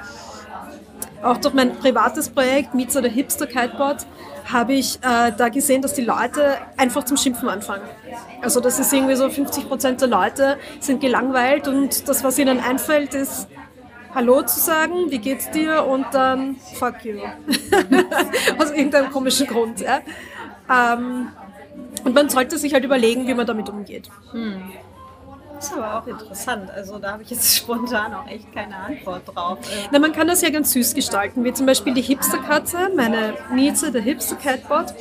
[1.24, 4.06] Auch durch mein privates Projekt Meets oder Hipster Kitebot
[4.46, 7.84] habe ich äh, da gesehen, dass die Leute einfach zum Schimpfen anfangen.
[8.42, 12.60] Also das ist irgendwie so 50 Prozent der Leute sind gelangweilt und das, was ihnen
[12.60, 13.48] einfällt, ist
[14.14, 17.18] Hallo zu sagen, wie geht's dir und dann Fuck you.
[18.58, 19.82] Aus irgendeinem komischen Grund.
[19.82, 20.00] Ja?
[20.70, 21.30] Ähm,
[22.04, 24.10] und man sollte sich halt überlegen, wie man damit umgeht.
[24.32, 24.72] Hm.
[25.58, 26.70] Das ist aber auch interessant.
[26.70, 29.58] Also da habe ich jetzt spontan auch echt keine Antwort drauf.
[29.92, 33.92] Na, man kann das ja ganz süß gestalten, wie zum Beispiel die Hipsterkatze, meine Mieze,
[33.92, 34.94] der Hipster Catbot,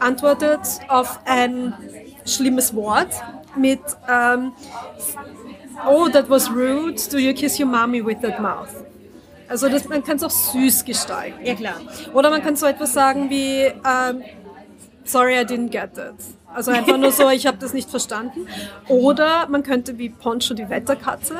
[0.00, 1.74] antwortet auf ein
[2.26, 3.08] schlimmes Wort
[3.56, 4.52] mit ähm,
[5.88, 7.00] Oh, that was rude.
[7.10, 8.68] Do you kiss your mommy with that mouth?
[9.48, 11.44] Also das, man kann es auch süß gestalten.
[11.44, 11.74] Ja, klar.
[12.12, 14.22] Oder man kann so etwas sagen wie, ähm,
[15.04, 16.14] sorry, I didn't get it.
[16.54, 18.46] Also einfach nur so, ich habe das nicht verstanden.
[18.88, 21.36] Oder man könnte wie Poncho die Wetterkatze,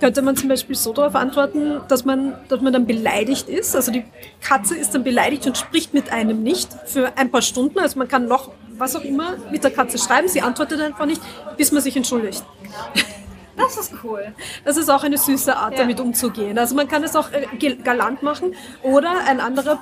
[0.00, 3.76] könnte man zum Beispiel so darauf antworten, dass man, dass man dann beleidigt ist.
[3.76, 4.04] Also die
[4.40, 7.78] Katze ist dann beleidigt und spricht mit einem nicht für ein paar Stunden.
[7.78, 11.20] Also man kann noch was auch immer mit der Katze schreiben, sie antwortet einfach nicht,
[11.56, 12.44] bis man sich entschuldigt.
[13.58, 14.32] Das ist cool.
[14.64, 15.80] Das ist auch eine süße Art, Ja.
[15.80, 16.58] damit umzugehen.
[16.58, 18.54] Also man kann es auch äh, galant machen.
[18.82, 19.78] Oder ein anderer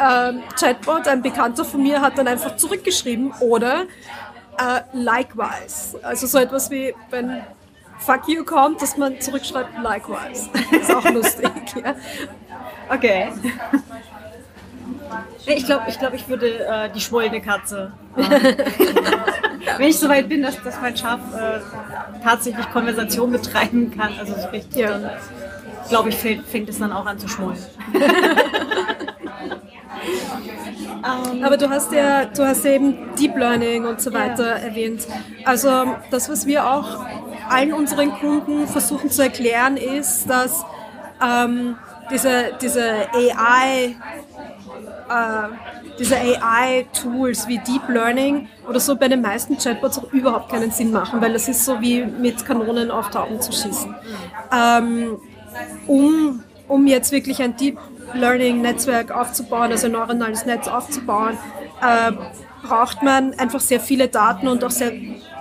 [0.00, 3.32] ähm, Chatbot, ein Bekannter von mir, hat dann einfach zurückgeschrieben.
[3.40, 3.82] Oder
[4.58, 5.98] äh, likewise.
[6.02, 7.42] Also so etwas wie, wenn
[7.98, 10.50] Fuck you kommt, dass man zurückschreibt likewise.
[10.72, 11.50] ist auch lustig.
[11.84, 11.94] Ja.
[12.90, 13.32] Okay.
[15.46, 17.92] Ich glaube, ich, glaub, ich würde äh, die schmollende Katze.
[19.78, 21.60] Wenn ich so weit bin, dass, dass mein Schaf äh,
[22.22, 24.88] tatsächlich Konversation betreiben kann, also so richtig, Ja.
[24.98, 25.10] dann
[25.88, 27.58] glaube ich, fängt, fängt es dann auch an zu schmollen.
[31.42, 35.06] Aber du hast ja, du hast ja eben Deep Learning und so weiter erwähnt.
[35.44, 37.04] Also das, was wir auch
[37.50, 40.64] allen unseren Kunden versuchen zu erklären, ist, dass
[41.22, 41.76] ähm,
[42.10, 43.96] diese, diese AI,
[45.08, 45.48] äh,
[45.98, 50.92] diese AI-Tools wie Deep Learning oder so bei den meisten Chatbots auch überhaupt keinen Sinn
[50.92, 53.94] machen, weil das ist so wie mit Kanonen auf Tauben zu schießen.
[54.52, 55.18] Ähm,
[55.86, 57.78] um, um jetzt wirklich ein Deep
[58.14, 61.36] Learning Netzwerk aufzubauen, also ein neuronales Netz aufzubauen,
[61.80, 62.12] äh,
[62.64, 64.92] braucht man einfach sehr viele Daten und auch sehr,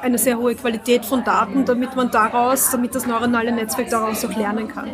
[0.01, 4.35] eine sehr hohe Qualität von Daten, damit man daraus, damit das neuronale Netzwerk daraus auch
[4.35, 4.93] lernen kann.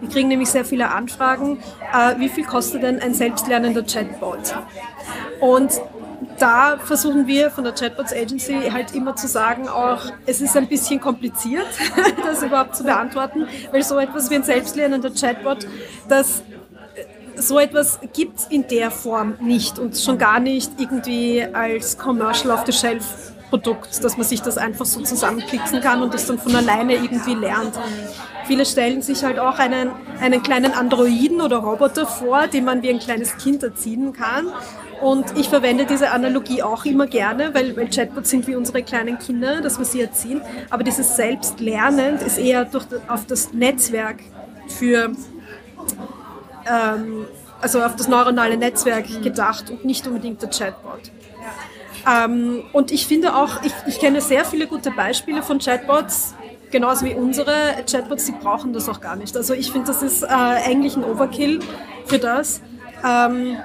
[0.00, 1.58] Wir kriegen nämlich sehr viele Anfragen,
[1.92, 4.54] äh, wie viel kostet denn ein selbstlernender Chatbot?
[5.40, 5.80] Und
[6.38, 10.68] da versuchen wir von der Chatbots Agency halt immer zu sagen, auch es ist ein
[10.68, 11.66] bisschen kompliziert,
[12.24, 15.66] das überhaupt zu beantworten, weil so etwas wie ein selbstlernender Chatbot,
[16.08, 16.42] das
[17.36, 22.52] so etwas gibt es in der Form nicht und schon gar nicht irgendwie als Commercial
[22.52, 26.40] off the Shelf Produkt, dass man sich das einfach so zusammenklicken kann und das dann
[26.40, 27.78] von alleine irgendwie lernt.
[28.46, 32.90] Viele stellen sich halt auch einen, einen kleinen Androiden oder Roboter vor, den man wie
[32.90, 34.48] ein kleines Kind erziehen kann.
[35.00, 39.18] Und ich verwende diese Analogie auch immer gerne, weil, weil Chatbots sind wie unsere kleinen
[39.18, 40.40] Kinder, dass wir sie erziehen.
[40.70, 44.18] Aber dieses Selbstlernend ist eher durch, auf das Netzwerk
[44.66, 45.12] für
[46.70, 47.26] ähm,
[47.60, 51.10] also auf das neuronale Netzwerk gedacht und nicht unbedingt der Chatbot.
[52.06, 56.34] Ähm, und ich finde auch, ich, ich kenne sehr viele gute Beispiele von Chatbots,
[56.70, 57.54] genauso wie unsere
[57.90, 59.36] Chatbots, die brauchen das auch gar nicht.
[59.36, 61.60] Also ich finde, das ist äh, eigentlich ein Overkill
[62.06, 62.60] für das.
[63.06, 63.56] Ähm,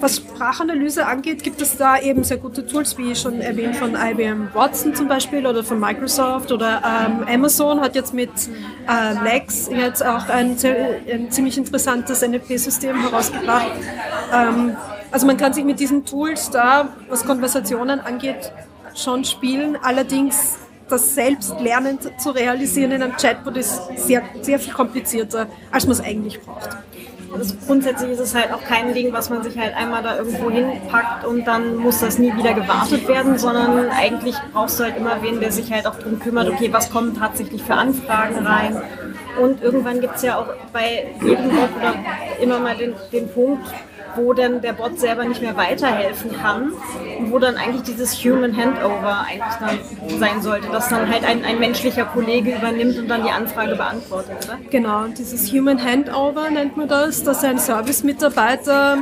[0.00, 4.48] was Sprachanalyse angeht, gibt es da eben sehr gute Tools, wie schon erwähnt von IBM
[4.52, 8.30] Watson zum Beispiel oder von Microsoft oder ähm, Amazon hat jetzt mit
[8.88, 10.56] äh, Lex jetzt auch ein,
[11.12, 13.72] ein ziemlich interessantes NLP-System herausgebracht.
[14.32, 14.76] Ähm,
[15.10, 18.52] also man kann sich mit diesen Tools da, was Konversationen angeht,
[18.94, 19.78] schon spielen.
[19.80, 25.84] Allerdings das selbst lernend zu realisieren in einem Chatbot ist sehr, sehr viel komplizierter, als
[25.84, 26.70] man es eigentlich braucht.
[27.38, 30.50] Also grundsätzlich ist es halt auch kein Ding, was man sich halt einmal da irgendwo
[30.50, 35.22] hinpackt und dann muss das nie wieder gewartet werden, sondern eigentlich brauchst du halt immer
[35.22, 38.80] wen, der sich halt auch darum kümmert, okay, was kommen tatsächlich für Anfragen rein.
[39.40, 41.94] Und irgendwann gibt es ja auch bei jedem oder
[42.40, 43.66] immer mal den, den Punkt,
[44.16, 46.72] wo dann der Bot selber nicht mehr weiterhelfen kann
[47.18, 51.44] und wo dann eigentlich dieses Human Handover eigentlich dann sein sollte, dass dann halt ein,
[51.44, 54.58] ein menschlicher Kollege übernimmt und dann die Anfrage beantwortet, oder?
[54.70, 58.98] Genau, dieses Human Handover nennt man das, dass ein Service-Mitarbeiter,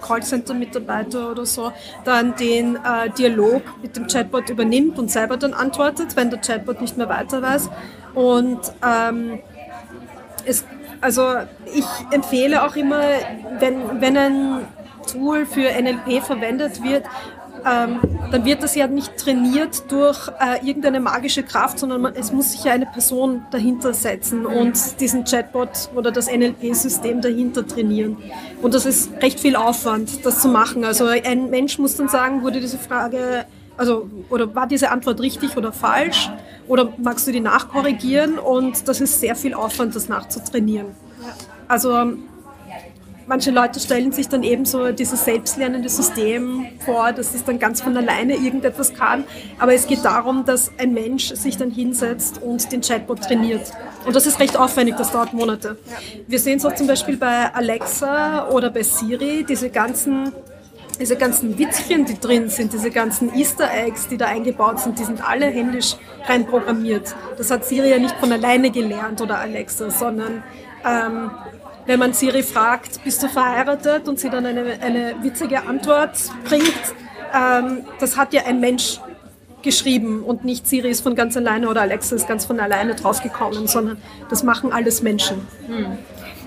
[0.00, 1.72] Callcenter-Mitarbeiter oder so,
[2.04, 6.80] dann den äh, Dialog mit dem Chatbot übernimmt und selber dann antwortet, wenn der Chatbot
[6.80, 7.70] nicht mehr weiter weiß.
[8.14, 9.40] Und ähm,
[10.44, 10.64] es,
[11.00, 11.24] also
[11.74, 13.02] ich empfehle auch immer,
[13.58, 14.66] wenn, wenn ein
[15.10, 17.04] Tool für NLP verwendet wird,
[17.66, 22.32] ähm, dann wird das ja nicht trainiert durch äh, irgendeine magische Kraft, sondern man, es
[22.32, 28.16] muss sich ja eine Person dahinter setzen und diesen Chatbot oder das NLP-System dahinter trainieren.
[28.62, 30.84] Und das ist recht viel Aufwand, das zu machen.
[30.84, 33.44] Also ein Mensch muss dann sagen, wurde diese Frage,
[33.78, 36.30] also oder war diese Antwort richtig oder falsch?
[36.66, 38.38] Oder magst du die nachkorrigieren?
[38.38, 40.88] Und das ist sehr viel Aufwand, das nachzutrainieren.
[41.66, 42.12] Also
[43.26, 47.80] manche Leute stellen sich dann eben so dieses selbstlernende System vor, dass es dann ganz
[47.80, 49.24] von alleine irgendetwas kann.
[49.58, 53.70] Aber es geht darum, dass ein Mensch sich dann hinsetzt und den Chatbot trainiert.
[54.04, 55.78] Und das ist recht aufwendig, das dauert Monate.
[56.26, 60.32] Wir sehen es auch zum Beispiel bei Alexa oder bei Siri, diese ganzen
[60.98, 65.04] diese ganzen Witzchen, die drin sind, diese ganzen Easter Eggs, die da eingebaut sind, die
[65.04, 67.14] sind alle händisch rein programmiert.
[67.36, 70.42] Das hat Siri ja nicht von alleine gelernt oder Alexa, sondern
[70.84, 71.30] ähm,
[71.86, 76.74] wenn man Siri fragt, bist du verheiratet und sie dann eine, eine witzige Antwort bringt,
[77.34, 79.00] ähm, das hat ja ein Mensch
[79.62, 83.66] geschrieben und nicht Siri ist von ganz alleine oder Alexa ist ganz von alleine draufgekommen,
[83.66, 85.46] sondern das machen alles Menschen.
[85.66, 85.98] Hm.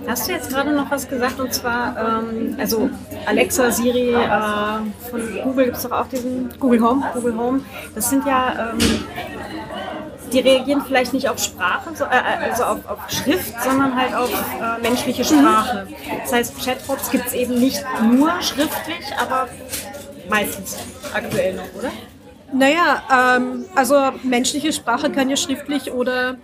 [0.08, 2.90] Hast du jetzt gerade noch was gesagt und zwar, ähm, also
[3.26, 7.04] Alexa, Siri, äh, von Google gibt es doch auch diesen Google Home.
[7.14, 7.62] Google Home.
[7.94, 8.80] Das sind ja, ähm,
[10.34, 14.32] die reagieren vielleicht nicht auf Sprache, so, äh, also auf, auf, Schrift, sondern halt auf
[14.32, 15.88] äh, menschliche Sprache.
[16.24, 19.48] Das heißt, Chatbots gibt es eben nicht nur schriftlich, aber
[20.30, 20.78] meistens
[21.14, 21.92] aktuell noch, oder?
[22.54, 26.36] Naja, ähm, also menschliche Sprache kann ja schriftlich oder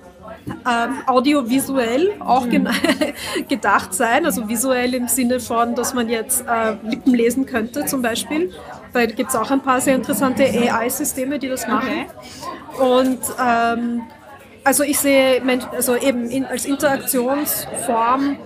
[0.50, 2.68] ähm, audiovisuell auch mhm.
[3.48, 8.02] gedacht sein, also visuell im Sinne von, dass man jetzt äh, Lippen lesen könnte zum
[8.02, 8.52] Beispiel.
[8.94, 12.06] Da gibt es auch ein paar sehr interessante AI-Systeme, die das machen.
[12.74, 13.02] Okay.
[13.02, 14.04] Und ähm,
[14.64, 18.38] also ich sehe also eben in, als Interaktionsform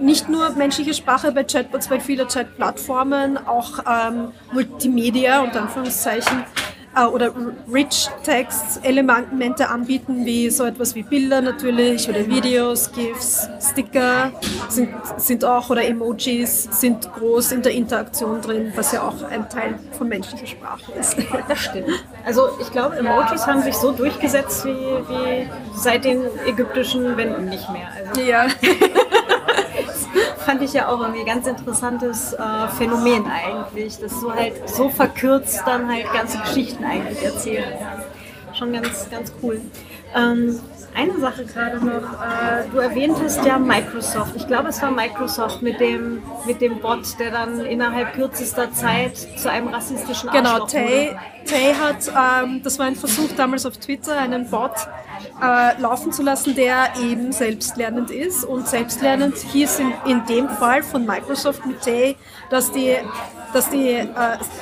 [0.00, 6.44] nicht nur menschliche Sprache bei Chatbots, bei vielen Chat-Plattformen, auch ähm, Multimedia unter Anführungszeichen
[6.98, 7.32] äh, oder
[7.72, 14.32] Rich Text Elemente anbieten, wie so etwas wie Bilder natürlich oder Videos, GIFs, Sticker
[14.68, 19.48] sind, sind auch oder Emojis sind groß in der Interaktion drin, was ja auch ein
[19.48, 21.16] Teil von menschlicher Sprache ist.
[21.48, 22.04] Das stimmt.
[22.26, 27.70] Also ich glaube, Emojis haben sich so durchgesetzt wie, wie seit den ägyptischen Wänden nicht
[27.70, 27.88] mehr.
[28.08, 28.46] Also ja.
[30.48, 34.88] fand ich ja auch irgendwie ein ganz interessantes äh, Phänomen eigentlich, dass so halt so
[34.88, 37.74] verkürzt dann halt ganze Geschichten eigentlich erzählen.
[38.54, 39.60] Schon ganz, ganz cool.
[40.16, 40.58] Ähm,
[40.94, 42.14] eine Sache gerade noch.
[42.14, 44.36] Äh, du erwähntest ja Microsoft.
[44.36, 49.18] Ich glaube, es war Microsoft mit dem, mit dem Bot, der dann innerhalb kürzester Zeit
[49.18, 53.76] zu einem rassistischen Arschloch Genau, Tay, Tay hat, ähm, das war ein Versuch damals auf
[53.78, 54.72] Twitter, einen Bot
[55.42, 58.44] äh, laufen zu lassen, der eben selbstlernend ist.
[58.44, 62.16] Und selbstlernend hieß in, in dem Fall von Microsoft mit Tay,
[62.50, 62.96] dass die,
[63.52, 64.06] dass die äh,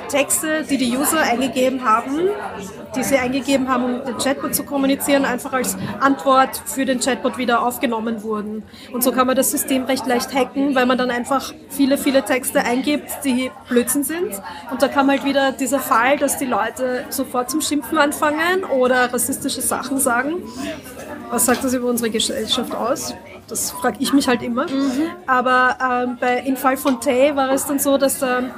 [0.08, 2.28] Texte, die die User eingegeben haben,
[2.94, 7.38] die sie eingegeben haben, um den Chatbot zu kommunizieren, einfach als Antwort für den Chatbot
[7.38, 8.62] wieder aufgenommen wurden.
[8.92, 12.24] Und so kann man das System recht leicht hacken, weil man dann einfach viele, viele
[12.24, 14.40] Texte eingibt, die Blödsinn sind.
[14.70, 16.65] Und da kam halt wieder dieser Fall, dass die Leute
[17.10, 20.42] sofort zum Schimpfen anfangen oder rassistische Sachen sagen.
[21.30, 23.14] Was sagt das über unsere Gesellschaft aus?
[23.48, 24.66] Das frage ich mich halt immer.
[24.68, 25.10] Mhm.
[25.26, 28.50] Aber ähm, bei, im Fall von Tay war es dann so, dass der,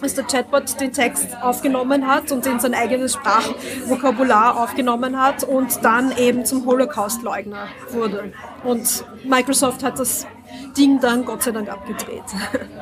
[0.00, 5.84] dass der Chatbot den Text aufgenommen hat und in sein eigenes Sprachvokabular aufgenommen hat und
[5.84, 8.32] dann eben zum Holocaust-Leugner wurde.
[8.64, 10.26] Und Microsoft hat das
[10.76, 12.22] Ding dann Gott sei Dank abgedreht.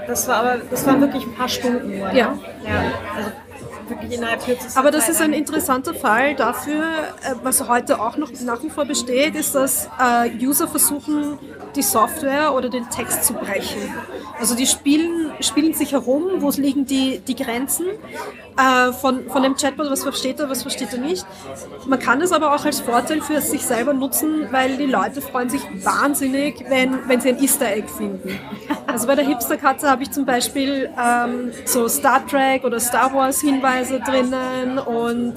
[0.07, 2.12] Das war aber, das waren wirklich ein paar Stunden nur.
[2.12, 2.37] Ja.
[2.64, 2.83] ja.
[3.16, 3.31] Also
[3.88, 6.85] wirklich innerhalb kürzester Aber das ist ein interessanter Fall dafür,
[7.23, 11.38] äh, was heute auch noch nach wie vor besteht, ist, dass äh, User versuchen,
[11.75, 13.94] die Software oder den Text zu brechen.
[14.38, 17.87] Also die spielen, spielen sich herum, wo liegen die, die Grenzen
[18.57, 21.27] äh, von, von dem Chatbot, was versteht er, was versteht er nicht.
[21.87, 25.51] Man kann es aber auch als Vorteil für sich selber nutzen, weil die Leute freuen
[25.51, 28.38] sich wahnsinnig, wenn, wenn sie ein Easter Egg finden.
[28.87, 33.40] Also bei der Hipsterkatze habe ich zum Beispiel ähm, so Star Trek oder Star Wars
[33.40, 35.35] Hinweise drinnen und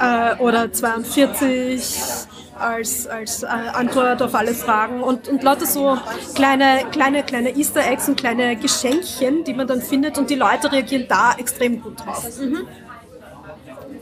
[0.00, 5.98] äh, oder 42 als, als äh, Antwort auf alle Fragen und, und lauter so
[6.34, 10.70] kleine, kleine, kleine Easter Eggs und kleine Geschenkchen, die man dann findet und die Leute
[10.70, 12.24] reagieren da extrem gut drauf.
[12.40, 12.66] Mhm.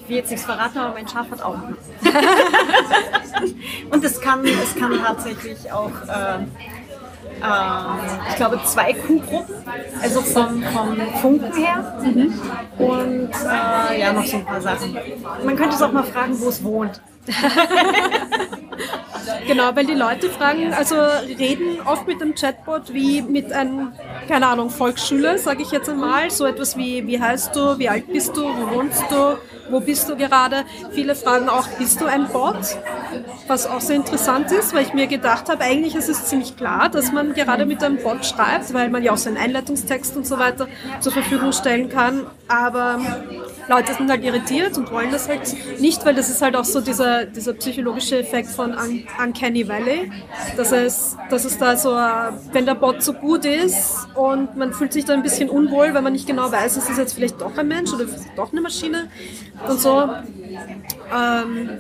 [0.01, 1.59] Ich will jetzt nichts verraten, aber mein Schaf hat auch.
[3.91, 6.45] und es kann, es kann tatsächlich auch äh,
[7.43, 9.55] äh, ich glaube, zwei Kuhgruppen,
[10.03, 11.99] also vom, vom Funken her.
[12.03, 12.35] Mhm.
[12.79, 14.97] Und äh, ja, noch so ein paar Sachen.
[15.45, 17.01] Man könnte es auch mal fragen, wo es wohnt.
[19.47, 20.97] genau, weil die Leute fragen, also
[21.39, 23.93] reden oft mit dem Chatbot wie mit einem,
[24.29, 26.31] keine Ahnung, Volksschüler, sage ich jetzt einmal.
[26.31, 29.39] So etwas wie, wie heißt du, wie alt bist du, wo wohnst du,
[29.71, 30.65] wo bist du gerade?
[30.93, 32.57] Viele fragen auch, bist du ein Bot?
[33.49, 36.89] Was auch sehr interessant ist, weil ich mir gedacht habe, eigentlich ist es ziemlich klar,
[36.89, 40.39] dass man gerade mit einem Bot schreibt, weil man ja auch seinen Einleitungstext und so
[40.39, 40.69] weiter
[41.01, 42.27] zur Verfügung stellen kann.
[42.49, 43.01] Aber
[43.69, 46.81] Leute sind halt irritiert und wollen das halt nicht, weil das ist halt auch so
[46.81, 50.11] dieser, dieser psychologische Effekt von Un Uncanny Valley,
[50.57, 51.91] dass es, dass es da so,
[52.53, 56.03] wenn der Bot so gut ist und man fühlt sich da ein bisschen unwohl, weil
[56.03, 58.07] man nicht genau weiß, ist das jetzt vielleicht doch ein Mensch oder
[58.37, 59.09] doch eine Maschine,
[59.69, 60.09] und so.
[61.15, 61.71] Ähm,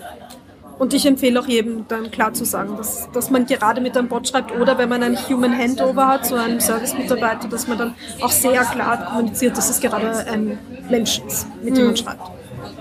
[0.79, 4.09] und ich empfehle auch jedem dann klar zu sagen, dass, dass man gerade mit einem
[4.09, 7.95] Bot schreibt oder wenn man einen Human Handover hat, so einen Service-Mitarbeiter, dass man dann
[8.21, 10.59] auch sehr klar kommuniziert, dass es gerade ein
[10.91, 11.97] Mensch ist, mit dem man hm.
[11.97, 12.31] schreibt.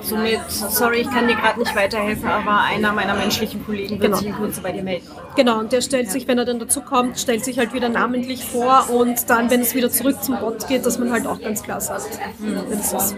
[0.01, 4.17] Somit, sorry, ich kann dir gerade nicht weiterhelfen, aber einer meiner menschlichen Kollegen wird Genau.
[4.17, 5.07] sich in Kürze bei dir melden.
[5.35, 8.45] Genau, und der stellt sich, wenn er dann dazu kommt, stellt sich halt wieder namentlich
[8.45, 11.63] vor und dann, wenn es wieder zurück zum Bot geht, dass man halt auch ganz
[11.63, 13.15] klar sagt, wenn es ist.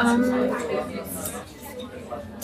[0.00, 0.34] Ähm,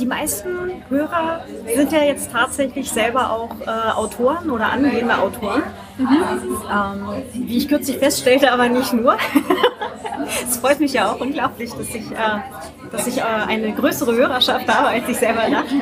[0.01, 1.44] die meisten Hörer
[1.74, 5.62] sind ja jetzt tatsächlich selber auch äh, Autoren oder angehende Autoren.
[5.98, 9.16] Ähm, wie ich kürzlich feststellte, aber nicht nur.
[10.48, 12.40] Es freut mich ja auch unglaublich, dass ich, äh,
[12.92, 15.74] dass ich äh, eine größere Hörerschaft habe, als ich selber dachte.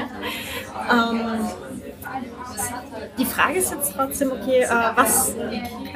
[0.90, 1.20] Ähm,
[3.18, 5.34] die Frage ist jetzt trotzdem, okay, äh, was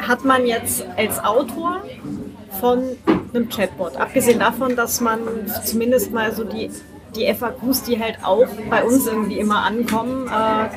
[0.06, 1.82] hat man jetzt als Autor
[2.60, 2.82] von
[3.32, 3.96] einem Chatbot?
[3.96, 5.20] Abgesehen davon, dass man
[5.64, 6.70] zumindest mal so die,
[7.14, 10.68] die FAQs, die halt auch bei uns irgendwie immer ankommen, äh,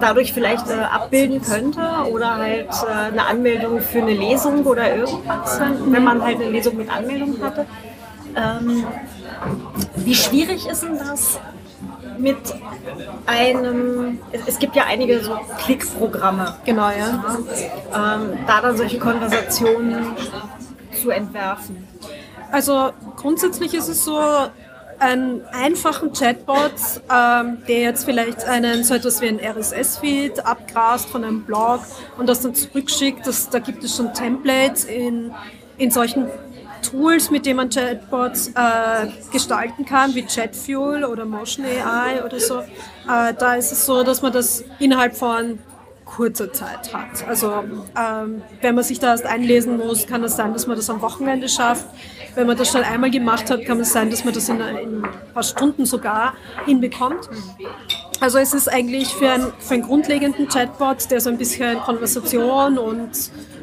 [0.00, 1.80] dadurch vielleicht äh, abbilden könnte
[2.10, 6.76] oder halt äh, eine Anmeldung für eine Lesung oder irgendwas, wenn, man halt eine Lesung
[6.76, 7.66] mit Anmeldung hatte.
[8.36, 8.84] Ähm,
[9.96, 11.38] wie schwierig ist denn das
[12.18, 12.36] mit
[13.26, 17.24] einem, es, es gibt ja einige so Klickprogramme, Genau, ja.
[17.94, 20.16] ähm, da dann solche Konversationen
[21.00, 21.86] zu entwerfen.
[22.50, 24.20] Also grundsätzlich ist es so,
[24.98, 26.72] einen einfachen Chatbot,
[27.12, 31.80] ähm, der jetzt vielleicht einen so etwas wie ein RSS-Feed abgrast von einem Blog
[32.18, 35.32] und das dann zurückschickt, das, da gibt es schon Templates in,
[35.78, 36.28] in solchen
[36.82, 42.60] Tools, mit denen man Chatbots äh, gestalten kann, wie Chatfuel oder Motion AI oder so.
[42.60, 45.58] Äh, da ist es so, dass man das innerhalb von
[46.04, 47.26] kurzer Zeit hat.
[47.26, 47.64] Also
[47.98, 51.00] ähm, wenn man sich da erst einlesen muss, kann es sein, dass man das am
[51.00, 51.86] Wochenende schafft.
[52.34, 55.04] Wenn man das schon einmal gemacht hat, kann es sein, dass man das in, in
[55.04, 56.34] ein paar Stunden sogar
[56.66, 57.28] hinbekommt.
[58.20, 62.78] Also es ist eigentlich für, ein, für einen grundlegenden Chatbot, der so ein bisschen Konversation
[62.78, 63.10] und,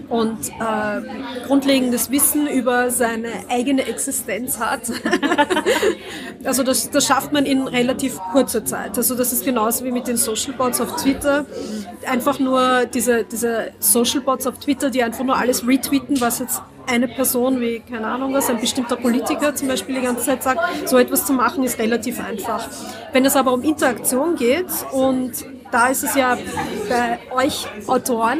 [0.09, 4.81] und äh, grundlegendes Wissen über seine eigene Existenz hat.
[6.43, 8.97] also das, das schafft man in relativ kurzer Zeit.
[8.97, 11.45] Also das ist genauso wie mit den Social Bots auf Twitter.
[12.05, 16.61] Einfach nur diese, diese Social auf Twitter, die einfach nur alles retweeten, was jetzt
[16.91, 20.89] eine Person wie, keine Ahnung was, ein bestimmter Politiker zum Beispiel die ganze Zeit sagt,
[20.89, 22.67] so etwas zu machen ist relativ einfach.
[23.13, 25.31] Wenn es aber um Interaktion geht und
[25.71, 26.37] da ist es ja
[26.89, 28.39] bei euch Autoren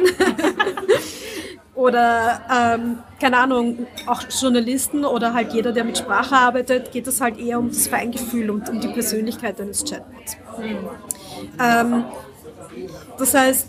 [1.74, 7.20] oder ähm, keine Ahnung, auch Journalisten oder halt jeder, der mit Sprache arbeitet, geht es
[7.20, 10.36] halt eher um das Feingefühl und um die Persönlichkeit eines Chatbots.
[11.58, 12.04] Ähm,
[13.18, 13.66] das heißt,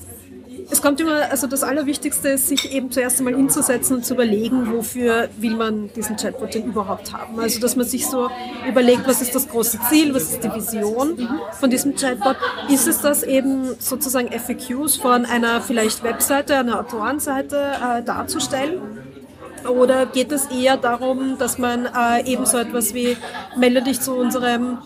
[0.70, 4.72] es kommt immer, also das Allerwichtigste ist, sich eben zuerst einmal hinzusetzen und zu überlegen,
[4.72, 7.40] wofür will man diesen Chatbot denn überhaupt haben.
[7.40, 8.30] Also, dass man sich so
[8.68, 11.28] überlegt, was ist das große Ziel, was ist die Vision
[11.60, 12.38] von diesem Chatbot.
[12.70, 18.82] Ist es das eben sozusagen FAQs von einer vielleicht Webseite, einer Autorenseite äh, darzustellen?
[19.68, 23.16] Oder geht es eher darum, dass man äh, eben so etwas wie
[23.56, 24.80] melde dich zu unserem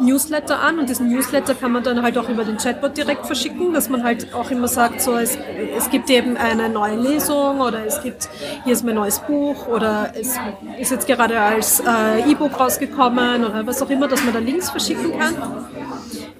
[0.00, 3.72] Newsletter an und diesen Newsletter kann man dann halt auch über den Chatbot direkt verschicken,
[3.72, 5.38] dass man halt auch immer sagt, so es,
[5.76, 8.28] es gibt eben eine neue Lesung oder es gibt,
[8.64, 10.38] hier ist mein neues Buch oder es
[10.78, 14.70] ist jetzt gerade als äh, E-Book rausgekommen oder was auch immer, dass man da Links
[14.70, 15.34] verschicken kann.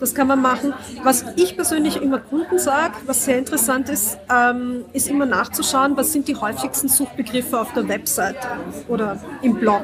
[0.01, 0.75] Das kann man machen.
[1.03, 6.13] Was ich persönlich immer Kunden sage, was sehr interessant ist, ähm, ist immer nachzuschauen, was
[6.13, 8.47] sind die häufigsten Suchbegriffe auf der Webseite
[8.89, 9.83] oder im Blog.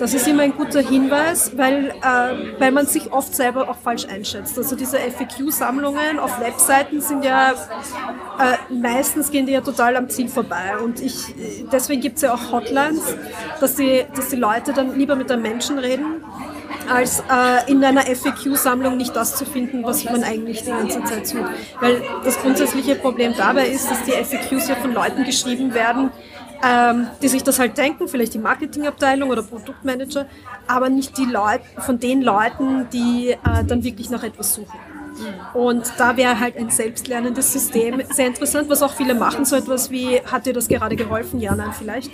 [0.00, 4.06] Das ist immer ein guter Hinweis, weil, äh, weil man sich oft selber auch falsch
[4.06, 4.56] einschätzt.
[4.56, 7.52] Also diese FAQ-Sammlungen auf Webseiten sind ja
[8.38, 10.78] äh, meistens gehen die ja total am Ziel vorbei.
[10.82, 11.34] Und ich,
[11.72, 13.02] deswegen gibt es ja auch Hotlines,
[13.60, 16.24] dass die, dass die Leute dann lieber mit einem Menschen reden,
[16.88, 21.26] als äh, in einer FAQ-Sammlung nicht das zu finden, was man eigentlich die ganze Zeit
[21.26, 21.44] sucht.
[21.80, 26.10] Weil das grundsätzliche Problem dabei ist, dass die FAQs ja von Leuten geschrieben werden,
[26.64, 30.26] ähm, die sich das halt denken, vielleicht die Marketingabteilung oder Produktmanager,
[30.66, 34.95] aber nicht die Leute, von den Leuten, die äh, dann wirklich nach etwas suchen.
[35.52, 39.44] Und da wäre halt ein selbstlernendes System sehr interessant, was auch viele machen.
[39.44, 41.40] So etwas wie, hat dir das gerade geholfen?
[41.40, 42.12] Ja, nein, vielleicht.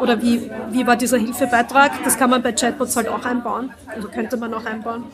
[0.00, 2.02] Oder wie, wie war dieser Hilfebeitrag?
[2.04, 3.74] Das kann man bei Chatbots halt auch einbauen.
[3.86, 5.04] Also könnte man auch einbauen.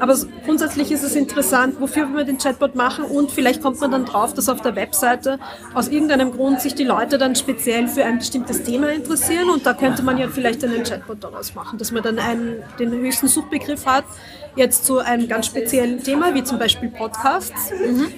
[0.00, 4.04] Aber grundsätzlich ist es interessant, wofür wir den Chatbot machen und vielleicht kommt man dann
[4.04, 5.38] drauf, dass auf der Webseite
[5.74, 9.74] aus irgendeinem Grund sich die Leute dann speziell für ein bestimmtes Thema interessieren und da
[9.74, 13.86] könnte man ja vielleicht einen Chatbot daraus machen, dass man dann einen, den höchsten Suchbegriff
[13.86, 14.04] hat,
[14.56, 17.72] jetzt zu einem ganz speziellen Thema, wie zum Beispiel Podcasts,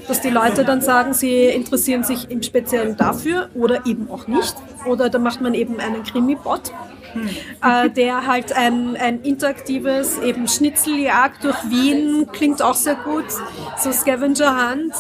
[0.09, 4.55] dass die Leute dann sagen, sie interessieren sich im Speziellen dafür oder eben auch nicht.
[4.87, 6.73] Oder da macht man eben einen Krimi-Bot,
[7.63, 13.27] äh, der halt ein, ein interaktives, eben Schnitzeljagd durch Wien klingt auch sehr gut.
[13.79, 14.95] So Scavenger Hunt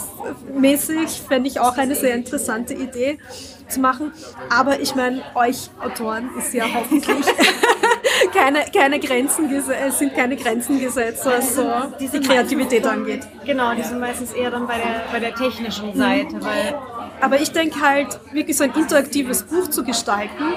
[0.54, 3.18] mäßig fände ich auch eine sehr interessante Idee
[3.68, 4.12] zu machen.
[4.48, 7.26] Aber ich meine, euch Autoren ist ja hoffentlich
[8.34, 11.66] keine, keine Grenzen, es sind keine Grenzen gesetzt, was so
[11.98, 13.26] die, die Kreativität angeht.
[13.44, 16.44] Genau, die sind meistens eher dann bei der, bei der technischen Seite, mhm.
[16.44, 16.74] weil
[17.20, 20.54] aber ich denke halt, wirklich so ein interaktives Buch zu gestalten,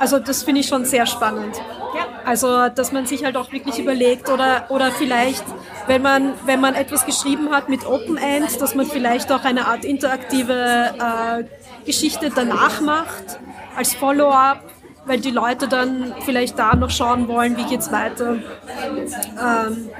[0.00, 1.56] also das finde ich schon sehr spannend.
[1.94, 2.06] Ja.
[2.24, 5.44] Also, dass man sich halt auch wirklich überlegt oder, oder vielleicht,
[5.86, 9.66] wenn man, wenn man etwas geschrieben hat mit Open End, dass man vielleicht auch eine
[9.66, 10.54] Art interaktive
[10.98, 11.44] äh,
[11.84, 13.38] Geschichte danach macht,
[13.76, 14.62] als Follow-up,
[15.04, 18.36] weil die Leute dann vielleicht da noch schauen wollen, wie geht's weiter.
[18.36, 19.90] Ähm,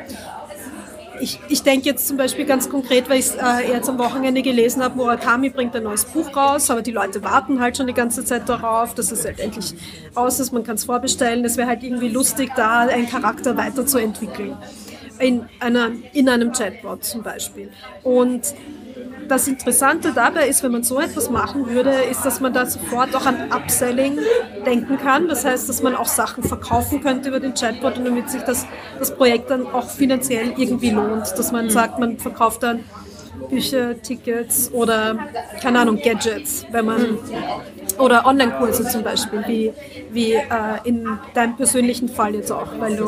[1.21, 4.43] ich, ich denke jetzt zum Beispiel ganz konkret, weil ich es äh, jetzt am Wochenende
[4.43, 7.95] gelesen habe, Murakami bringt ein neues Buch raus, aber die Leute warten halt schon die
[7.95, 9.75] ganze Zeit darauf, dass es halt endlich
[10.15, 11.45] aus ist, man kann es vorbestellen.
[11.45, 14.57] Es wäre halt irgendwie lustig, da einen Charakter weiterzuentwickeln.
[15.19, 17.71] In, einer, in einem Chatbot zum Beispiel.
[18.03, 18.55] Und
[19.29, 23.15] das Interessante dabei ist, wenn man so etwas machen würde, ist, dass man da sofort
[23.15, 24.19] auch an Upselling
[24.67, 25.29] denken kann.
[25.29, 28.67] Das heißt, dass man auch Sachen verkaufen könnte über den Chatbot und damit sich das,
[28.99, 31.31] das Projekt dann auch finanziell irgendwie lohnt.
[31.39, 32.85] Dass man sagt, man verkauft dann
[33.51, 35.19] Bücher, Tickets oder,
[35.61, 37.19] keine Ahnung, Gadgets, wenn man,
[37.99, 39.73] oder Online-Kurse zum Beispiel, wie,
[40.11, 40.41] wie äh,
[40.85, 43.07] in deinem persönlichen Fall jetzt auch, weil du,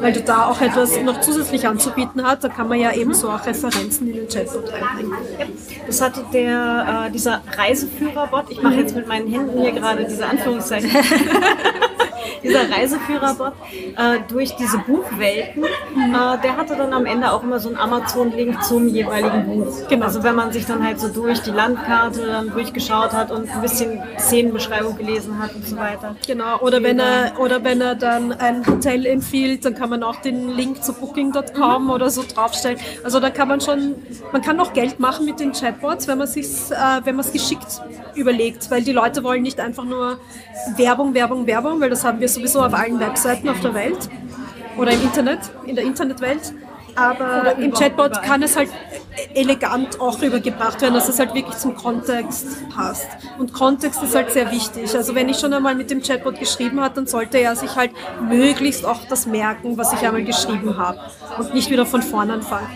[0.00, 3.30] weil du da auch etwas noch zusätzlich anzubieten hast, da kann man ja eben so
[3.30, 5.16] auch Referenzen in den Chatbot reinbringen.
[5.86, 10.26] Das hatte der, äh, dieser Reiseführer-Bot, ich mache jetzt mit meinen Händen hier gerade diese
[10.26, 10.90] Anführungszeichen.
[12.42, 13.52] dieser Reiseführerbot
[13.96, 18.62] äh, durch diese Buchwelten, äh, der hatte dann am Ende auch immer so einen Amazon-Link
[18.62, 19.88] zum jeweiligen Buch.
[19.88, 20.06] Genau.
[20.06, 23.60] Also wenn man sich dann halt so durch die Landkarte dann durchgeschaut hat und ein
[23.60, 26.16] bisschen Szenenbeschreibung gelesen hat und so weiter.
[26.26, 30.16] Genau, oder wenn er oder wenn er dann ein Hotel empfiehlt, dann kann man auch
[30.16, 31.90] den Link zu booking.com mhm.
[31.90, 32.78] oder so draufstellen.
[33.04, 33.96] Also da kann man schon,
[34.32, 37.32] man kann noch Geld machen mit den Chatbots, wenn man sich äh, wenn man es
[37.32, 37.80] geschickt
[38.14, 40.18] überlegt, weil die Leute wollen nicht einfach nur
[40.76, 44.08] Werbung, Werbung, Werbung, weil das haben wir sowieso auf allen Webseiten auf der Welt
[44.76, 46.52] oder im Internet, in der Internetwelt.
[46.96, 48.24] Aber im Chatbot überall.
[48.24, 48.70] kann es halt
[49.34, 53.06] elegant auch rübergebracht werden, dass es halt wirklich zum Kontext passt.
[53.38, 54.94] Und Kontext ist halt sehr wichtig.
[54.94, 57.90] Also wenn ich schon einmal mit dem Chatbot geschrieben habe, dann sollte er sich halt
[58.22, 60.98] möglichst auch das merken, was ich einmal geschrieben habe
[61.38, 62.66] und nicht wieder von vorne anfangen.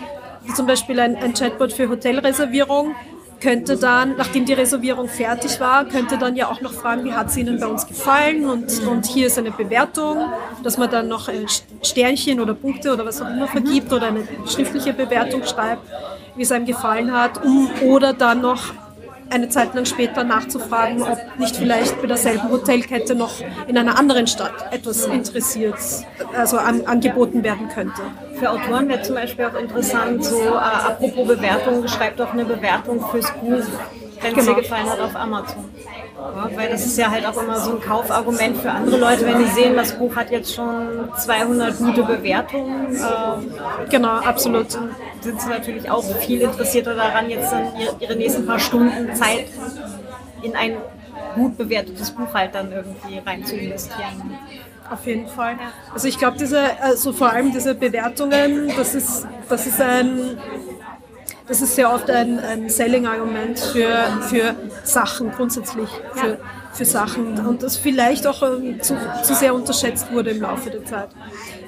[0.43, 2.95] Wie zum Beispiel ein, ein Chatbot für Hotelreservierung
[3.41, 7.27] könnte dann, nachdem die Reservierung fertig war, könnte dann ja auch noch fragen, wie hat
[7.27, 8.45] es Ihnen bei uns gefallen?
[8.45, 10.17] Und, und hier ist eine Bewertung,
[10.63, 11.47] dass man dann noch ein
[11.81, 15.81] Sternchen oder Punkte oder was auch immer vergibt oder eine schriftliche Bewertung schreibt,
[16.35, 18.73] wie es einem gefallen hat, um, oder dann noch
[19.31, 23.33] eine Zeit lang später nachzufragen, ob nicht vielleicht bei derselben Hotelkette noch
[23.67, 25.75] in einer anderen Stadt etwas interessiert,
[26.37, 28.01] also an, angeboten werden könnte.
[28.35, 33.03] Für Autoren wäre zum Beispiel auch interessant, so äh, apropos Bewertung, schreibt doch eine Bewertung
[33.09, 33.65] fürs Buch,
[34.21, 34.55] wenn es genau.
[34.55, 35.65] dir gefallen hat auf Amazon.
[36.21, 39.39] Ja, weil das ist ja halt auch immer so ein Kaufargument für andere Leute, wenn
[39.39, 42.95] die sehen, das Buch hat jetzt schon 200 gute Bewertungen.
[42.95, 44.71] Äh, genau, absolut.
[45.21, 49.45] Sind sie natürlich auch viel interessierter daran, jetzt dann ihre nächsten paar Stunden Zeit
[50.43, 50.77] in ein
[51.35, 54.37] gut bewertetes Buch halt dann irgendwie rein zu investieren.
[54.91, 55.55] Auf jeden Fall.
[55.93, 60.37] Also ich glaube, diese, also vor allem diese Bewertungen, das ist, das ist ein
[61.51, 63.89] das ist sehr oft ein, ein Selling-Argument für,
[64.21, 66.37] für Sachen grundsätzlich, für,
[66.71, 70.85] für Sachen und das vielleicht auch ähm, zu, zu sehr unterschätzt wurde im Laufe der
[70.85, 71.09] Zeit.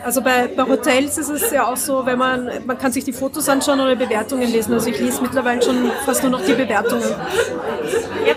[0.01, 3.11] Also bei, bei Hotels ist es ja auch so, wenn man, man kann sich die
[3.11, 4.73] Fotos anschauen oder Bewertungen lesen.
[4.73, 7.03] Also ich lese mittlerweile schon fast nur noch die Bewertungen.
[8.25, 8.35] Ja.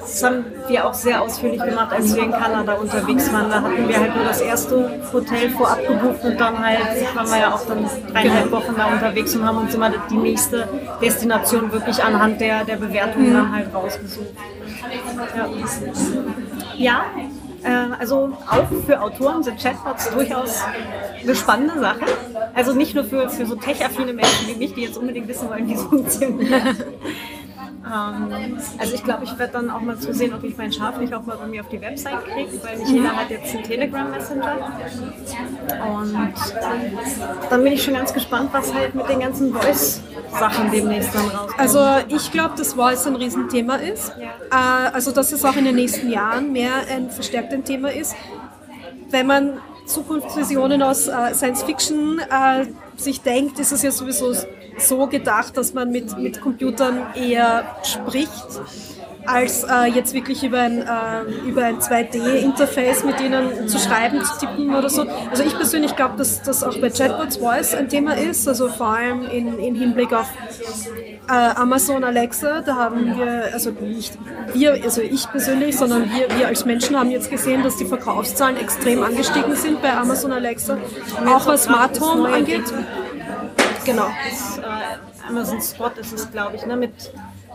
[0.00, 3.50] Das haben wir auch sehr ausführlich gemacht, als wir in Kanada unterwegs waren.
[3.50, 6.78] Da hatten wir halt nur das erste Hotel vorab gebucht und dann halt
[7.14, 10.68] waren wir ja auch dann dreieinhalb Wochen da unterwegs und haben uns immer die nächste
[11.00, 14.28] Destination wirklich anhand der, der Bewertungen dann halt rausgesucht.
[15.36, 15.46] Ja.
[16.76, 17.04] ja,
[17.62, 20.62] äh, also auch für Autoren sind Chatbots durchaus
[21.20, 22.04] eine spannende Sache.
[22.54, 25.68] Also nicht nur für, für so tech-affine Menschen wie mich, die jetzt unbedingt wissen wollen,
[25.68, 26.86] wie es funktioniert.
[27.86, 31.14] Ähm, also ich glaube, ich werde dann auch mal zusehen, ob ich mein Schaf nicht
[31.14, 34.10] auch mal bei mir auf die Website kriege, weil nicht jeder hat jetzt einen Telegram
[34.10, 34.56] Messenger.
[35.94, 36.14] Und
[37.50, 41.60] dann bin ich schon ganz gespannt, was halt mit den ganzen Voice-Sachen demnächst dann rauskommt.
[41.60, 44.12] Also ich glaube, dass Voice ein Riesenthema ist.
[44.18, 44.88] Ja.
[44.88, 48.16] Äh, also dass es auch in den nächsten Jahren mehr ein verstärktes Thema ist.
[49.10, 52.66] Wenn man Zukunftsvisionen aus äh, Science Fiction äh,
[52.96, 54.34] sich denkt, ist es ja sowieso
[54.80, 58.30] so gedacht, dass man mit, mit Computern eher spricht.
[59.26, 64.38] als äh, jetzt wirklich über ein, äh, über ein 2D-Interface mit ihnen zu schreiben, zu
[64.38, 65.06] tippen oder so.
[65.30, 68.88] Also ich persönlich glaube, dass das auch bei Chatbots Voice ein Thema ist, also vor
[68.88, 70.28] allem in, in Hinblick auf
[71.28, 74.16] äh, Amazon Alexa, da haben wir, also nicht
[74.54, 78.56] wir, also ich persönlich, sondern wir, wir als Menschen haben jetzt gesehen, dass die Verkaufszahlen
[78.56, 80.78] extrem angestiegen sind bei Amazon Alexa,
[81.26, 82.64] auch was Smart Home angeht.
[83.88, 84.08] Genau.
[84.28, 86.92] Das, äh, Amazon Spot ist es, glaube ich, ne, mit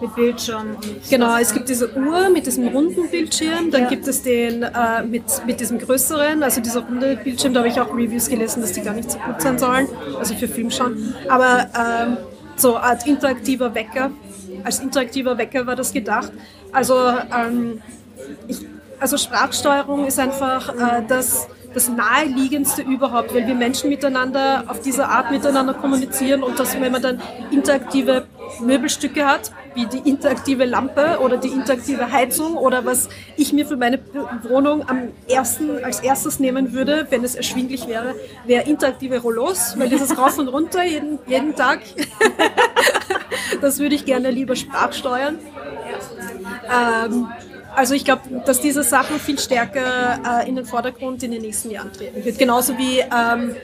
[0.02, 0.78] mit Bildschirm.
[1.10, 3.90] genau, es gibt diese Uhr mit diesem runden Bildschirm, dann ja.
[3.90, 7.80] gibt es den äh, mit, mit diesem größeren, also dieser runde Bildschirm, da habe ich
[7.80, 11.14] auch Reviews gelesen, dass die gar nicht so gut sein sollen, also für Film schon.
[11.30, 12.18] Aber ähm,
[12.56, 14.12] so als interaktiver Wecker,
[14.64, 16.32] als interaktiver Wecker war das gedacht.
[16.72, 17.82] Also, ähm,
[18.48, 18.66] ich,
[19.00, 25.08] also Sprachsteuerung ist einfach äh, das das naheliegendste überhaupt, weil wir Menschen miteinander auf diese
[25.08, 27.22] Art miteinander kommunizieren und dass, wenn man dann
[27.52, 28.28] interaktive
[28.60, 33.78] Möbelstücke hat, wie die interaktive Lampe oder die interaktive Heizung oder was ich mir für
[33.78, 34.00] meine
[34.44, 38.16] Wohnung am ersten, als erstes nehmen würde, wenn es erschwinglich wäre,
[38.46, 41.80] wäre interaktive Rollos, weil dieses rauf und runter jeden, jeden Tag,
[43.62, 45.40] das würde ich gerne lieber sprachsteuern.
[46.72, 47.28] Ähm,
[47.76, 51.72] also ich glaube, dass diese Sachen viel stärker äh, in den Vordergrund in den nächsten
[51.72, 52.38] Jahren treten wird.
[52.38, 53.56] Genauso wie ähm,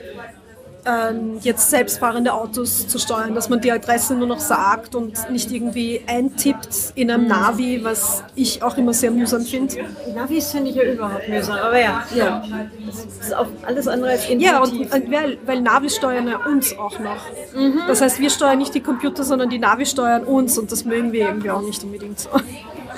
[0.86, 5.50] ähm, jetzt selbstfahrende Autos zu steuern, dass man die Adresse nur noch sagt und nicht
[5.50, 9.76] irgendwie eintippt in einem Navi, was ich auch immer sehr mühsam finde.
[10.14, 12.44] Navis finde ich ja überhaupt mühsam, aber ja, ja.
[12.86, 14.46] das ist auch alles andere als intuitiv.
[14.46, 17.26] Ja, und, und weil, weil Navis steuern ja uns auch noch.
[17.54, 17.82] Mhm.
[17.86, 21.12] Das heißt, wir steuern nicht die Computer, sondern die Navis steuern uns und das mögen
[21.12, 22.30] wir irgendwie auch nicht unbedingt so.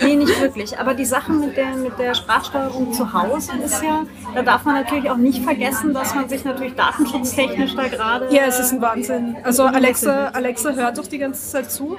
[0.00, 0.78] Nee, nicht wirklich.
[0.78, 4.74] Aber die Sache mit der, mit der Sprachsteuerung zu Hause ist ja, da darf man
[4.74, 8.34] natürlich auch nicht vergessen, dass man sich natürlich datenschutztechnisch da gerade.
[8.34, 9.36] Ja, es ist ein Wahnsinn.
[9.42, 11.96] Also Alexa, Alexa hört doch die ganze Zeit zu.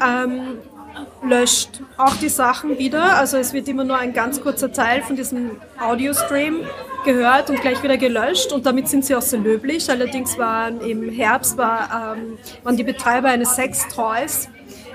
[0.00, 0.58] Ähm,
[1.22, 3.16] löscht auch die Sachen wieder.
[3.16, 6.60] Also es wird immer nur ein ganz kurzer Teil von diesem Audio-Stream
[7.04, 9.90] gehört und gleich wieder gelöscht und damit sind sie auch sehr löblich.
[9.90, 14.48] Allerdings waren im Herbst war, ähm, waren die Betreiber eines Sex-Toys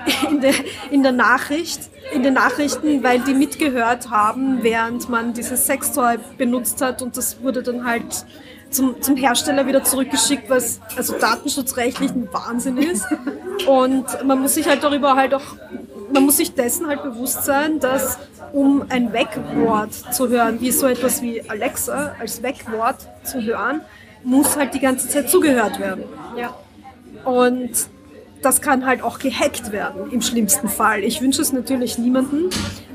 [0.30, 0.54] in der,
[0.90, 1.80] in der Nachricht,
[2.12, 7.42] in den Nachrichten, weil die mitgehört haben, während man dieses Sextoy benutzt hat und das
[7.42, 8.26] wurde dann halt
[8.70, 13.06] zum, zum Hersteller wieder zurückgeschickt, was also datenschutzrechtlich ein Wahnsinn ist.
[13.66, 15.56] Und man muss sich halt darüber halt auch,
[16.12, 18.18] man muss sich dessen halt bewusst sein, dass
[18.52, 23.80] um ein Wegwort zu hören, wie so etwas wie Alexa als Wegwort zu hören,
[24.22, 26.04] muss halt die ganze Zeit zugehört werden.
[26.36, 26.54] Ja.
[27.24, 27.88] Und
[28.44, 31.02] das kann halt auch gehackt werden, im schlimmsten Fall.
[31.02, 32.50] Ich wünsche es natürlich niemandem,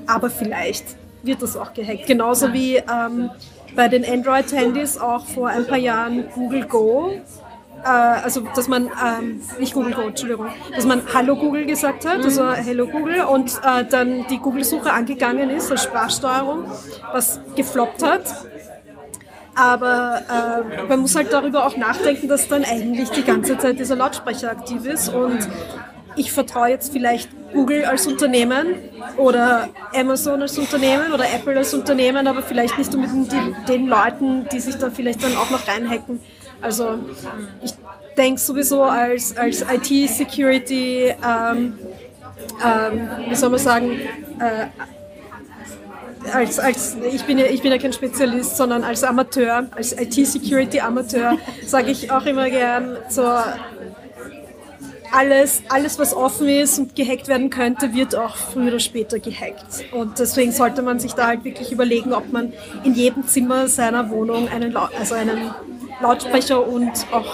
[0.06, 0.86] aber vielleicht
[1.24, 2.08] wird das auch gehackt.
[2.08, 3.30] Genauso wie ähm,
[3.76, 7.12] bei den Android-Handys auch vor ein paar Jahren Google Go
[7.84, 12.24] äh, also dass man, ähm, nicht Google Go, Entschuldigung, dass man Hallo Google gesagt hat,
[12.24, 12.54] also mhm.
[12.56, 16.66] Hello Google und äh, dann die Google-Suche angegangen ist als Sprachsteuerung,
[17.14, 18.24] was gefloppt hat
[19.60, 23.98] aber äh, man muss halt darüber auch nachdenken, dass dann eigentlich die ganze Zeit dieser
[23.98, 25.10] Lautsprecher aktiv ist.
[25.10, 25.50] Und
[26.16, 28.76] ich vertraue jetzt vielleicht Google als Unternehmen
[29.18, 34.48] oder Amazon als Unternehmen oder Apple als Unternehmen, aber vielleicht nicht unbedingt die, den Leuten,
[34.50, 36.22] die sich da vielleicht dann auch noch reinhacken.
[36.62, 37.00] Also
[37.62, 37.74] ich
[38.16, 41.78] denke sowieso als, als IT-Security, ähm,
[42.64, 43.92] ähm, wie soll man sagen,
[44.40, 44.68] äh,
[46.34, 51.38] als, als, ich, bin ja, ich bin ja kein Spezialist, sondern als Amateur, als IT-Security-Amateur,
[51.66, 53.24] sage ich auch immer gern, so
[55.12, 59.86] alles, alles, was offen ist und gehackt werden könnte, wird auch früher oder später gehackt.
[59.92, 62.54] Und deswegen sollte man sich da halt wirklich überlegen, ob man
[62.84, 65.52] in jedem Zimmer seiner Wohnung einen, also einen
[66.02, 67.34] Lautsprecher und auch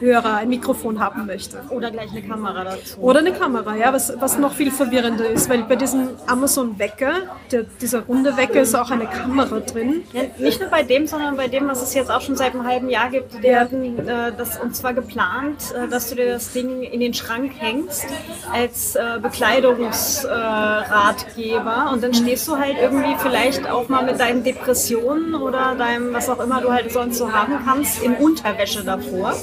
[0.00, 1.58] Hörer, ein Mikrofon haben möchte.
[1.70, 3.00] Oder gleich eine Kamera dazu.
[3.00, 7.12] Oder eine Kamera, ja, was, was noch viel verwirrender ist, weil bei diesem Amazon Wecker,
[7.50, 10.02] der, dieser runde Wecker, ist auch eine Kamera drin.
[10.12, 12.66] Ja, nicht nur bei dem, sondern bei dem, was es jetzt auch schon seit einem
[12.66, 13.42] halben Jahr gibt.
[13.42, 17.14] Der hat äh, das und zwar geplant, äh, dass du dir das Ding in den
[17.14, 18.06] Schrank hängst
[18.52, 25.34] als äh, Bekleidungsratgeber und dann stehst du halt irgendwie vielleicht auch mal mit deinen Depressionen
[25.34, 29.34] oder deinem, was auch immer du halt sonst so haben kannst, in Unterwäsche davor.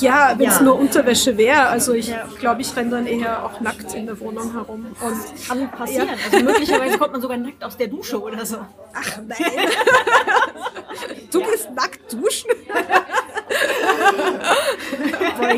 [0.00, 0.62] Ja, wenn es ja.
[0.62, 1.66] nur Unterwäsche wäre.
[1.66, 2.26] Also ich ja.
[2.38, 4.86] glaube, ich renne dann eher auch nackt in der Wohnung herum.
[5.00, 6.08] Und kann passieren.
[6.08, 6.14] Ja.
[6.32, 8.58] Also möglicherweise kommt man sogar nackt aus der Dusche oder so.
[8.92, 9.38] Ach nein.
[11.30, 12.50] du gehst nackt duschen?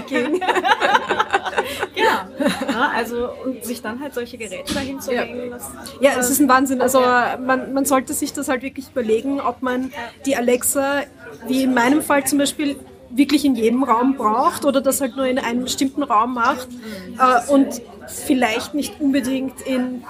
[0.08, 0.46] Genau.
[1.94, 2.28] Ja,
[2.94, 5.12] also und sich dann halt solche Geräte dahin zu.
[5.12, 5.24] Ja.
[6.00, 6.80] ja, es ist ein Wahnsinn.
[6.80, 9.92] Also man, man sollte sich das halt wirklich überlegen, ob man
[10.26, 11.02] die Alexa,
[11.46, 12.76] wie in meinem Fall zum Beispiel,
[13.10, 16.68] wirklich in jedem Raum braucht oder das halt nur in einem bestimmten Raum macht
[17.18, 20.04] äh, und vielleicht nicht unbedingt in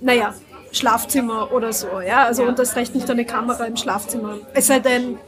[0.00, 0.34] naja,
[0.72, 2.24] Schlafzimmer oder so, ja.
[2.24, 4.38] Also und das recht nicht eine Kamera im Schlafzimmer.
[4.52, 5.18] Es sei denn,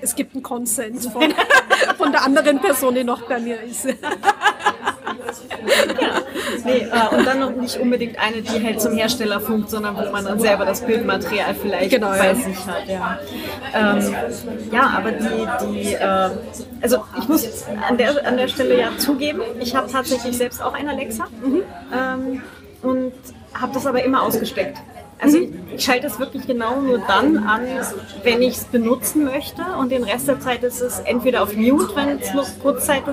[0.00, 1.22] es gibt einen Konsens von,
[1.98, 3.86] von der anderen Person, die noch bei mir ist.
[6.64, 10.10] Nee, äh, und dann noch nicht unbedingt eine, die halt zum Hersteller funkt, sondern wo
[10.10, 12.34] man dann selber das Bildmaterial vielleicht genau, bei ja.
[12.34, 12.88] sich hat.
[12.88, 13.18] Ja,
[13.74, 14.14] ähm,
[14.72, 16.30] ja aber die, die äh,
[16.80, 20.74] also ich muss an der, an der Stelle ja zugeben, ich habe tatsächlich selbst auch
[20.74, 21.62] ein Alexa mhm.
[21.92, 22.42] ähm,
[22.82, 23.12] und
[23.54, 24.78] habe das aber immer ausgesteckt.
[25.20, 25.38] Also
[25.74, 27.62] ich schalte es wirklich genau nur dann an,
[28.22, 31.94] wenn ich es benutzen möchte und den Rest der Zeit ist es entweder auf Mute,
[31.94, 33.12] wenn ich nur kurzzeitig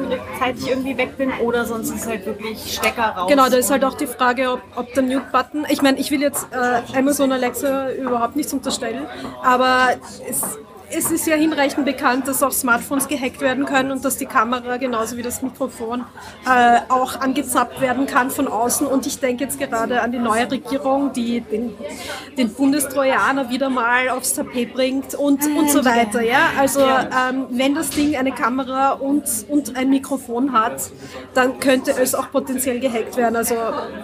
[0.68, 3.30] irgendwie weg bin oder sonst ist es halt wirklich Stecker raus.
[3.30, 6.22] Genau, da ist halt auch die Frage, ob, ob der Mute-Button, ich meine, ich will
[6.22, 9.06] jetzt äh, Amazon Alexa überhaupt nichts unterstellen,
[9.44, 9.90] aber
[10.30, 10.58] es
[10.94, 14.78] es ist ja hinreichend bekannt, dass auch Smartphones gehackt werden können und dass die Kamera
[14.78, 16.04] genauso wie das Mikrofon
[16.46, 18.86] äh, auch angezappt werden kann von außen.
[18.88, 21.74] Und ich denke jetzt gerade an die neue Regierung, die den,
[22.38, 26.22] den Bundestrojaner wieder mal aufs Tapet bringt und, und so weiter.
[26.22, 26.52] Ja?
[26.60, 30.92] Also ähm, wenn das Ding eine Kamera und, und ein Mikrofon hat,
[31.34, 33.36] dann könnte es auch potenziell gehackt werden.
[33.36, 33.56] Also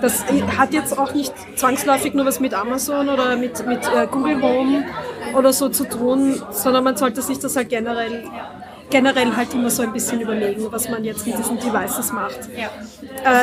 [0.01, 0.25] das
[0.57, 4.85] hat jetzt auch nicht zwangsläufig nur was mit Amazon oder mit, mit äh, Google Home
[5.35, 8.23] oder so zu tun, sondern man sollte sich das halt generell
[8.89, 12.39] generell halt immer so ein bisschen überlegen, was man jetzt mit diesen Devices macht.
[12.55, 12.69] Ja.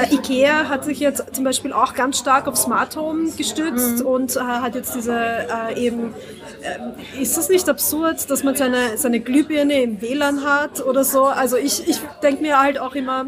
[0.02, 4.06] Äh, Ikea hat sich jetzt zum Beispiel auch ganz stark auf Smart Home gestützt mhm.
[4.06, 6.14] und äh, hat jetzt diese äh, eben,
[6.62, 11.24] äh, ist das nicht absurd, dass man seine, seine Glühbirne im WLAN hat oder so?
[11.24, 13.26] Also ich, ich denke mir halt auch immer,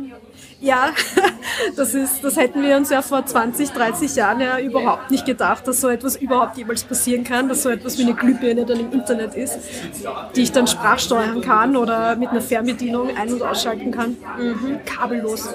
[0.67, 0.91] ja,
[1.77, 5.67] das, ist, das hätten wir uns ja vor 20, 30 Jahren ja überhaupt nicht gedacht,
[5.67, 8.93] dass so etwas überhaupt jemals passieren kann, dass so etwas wie eine Glühbirne dann im
[8.93, 9.59] Internet ist,
[10.35, 14.81] die ich dann sprachsteuern kann oder mit einer Fernbedienung ein- und ausschalten kann, mhm.
[14.85, 15.49] kabellos.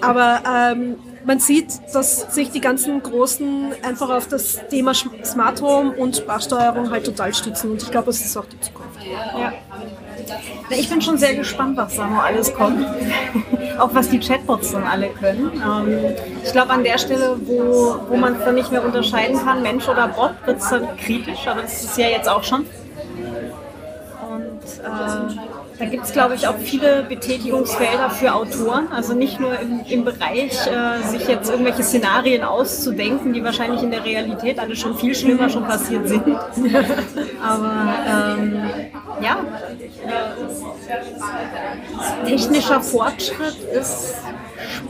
[0.00, 5.92] Aber ähm, man sieht, dass sich die ganzen Großen einfach auf das Thema Smart Home
[5.92, 9.00] und Sprachsteuerung halt total stützen und ich glaube, das ist auch die Zukunft.
[9.38, 9.52] Ja.
[10.70, 12.84] Ich bin schon sehr gespannt, was da noch alles kommt.
[13.78, 15.52] Auch was die Chatbots dann alle können.
[15.54, 16.14] Ähm,
[16.44, 19.88] ich glaube, an der Stelle, wo, wo man es dann nicht mehr unterscheiden kann, Mensch
[19.88, 22.66] oder Bot, wird es dann kritisch, aber das ist ja jetzt auch schon.
[24.28, 28.88] Und äh, da gibt es, glaube ich, auch viele Betätigungsfelder für Autoren.
[28.90, 33.90] Also nicht nur im, im Bereich, äh, sich jetzt irgendwelche Szenarien auszudenken, die wahrscheinlich in
[33.90, 36.26] der Realität alle schon viel schlimmer schon passiert sind.
[37.42, 37.94] Aber
[38.38, 38.70] ähm,
[39.20, 39.38] ja,
[42.24, 44.14] technischer Fortschritt ist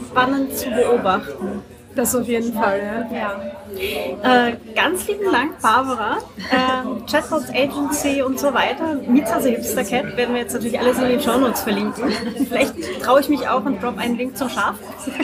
[0.09, 1.63] spannend zu beobachten.
[1.97, 4.47] Das auf jeden Fall, ja.
[4.47, 6.19] Äh, ganz lieben Dank, Barbara.
[6.51, 8.93] Äh, Chatbots Agency und so weiter.
[9.07, 12.11] Mietshase also Hipster Cat werden wir jetzt natürlich alles in den Show Notes verlinken.
[12.47, 14.75] Vielleicht traue ich mich auch und drop einen Link zum Schaf.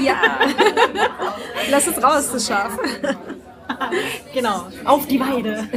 [0.01, 0.15] Ja.
[1.69, 2.75] Lass es raus, das Schaf.
[4.33, 5.67] genau, auf die Weide.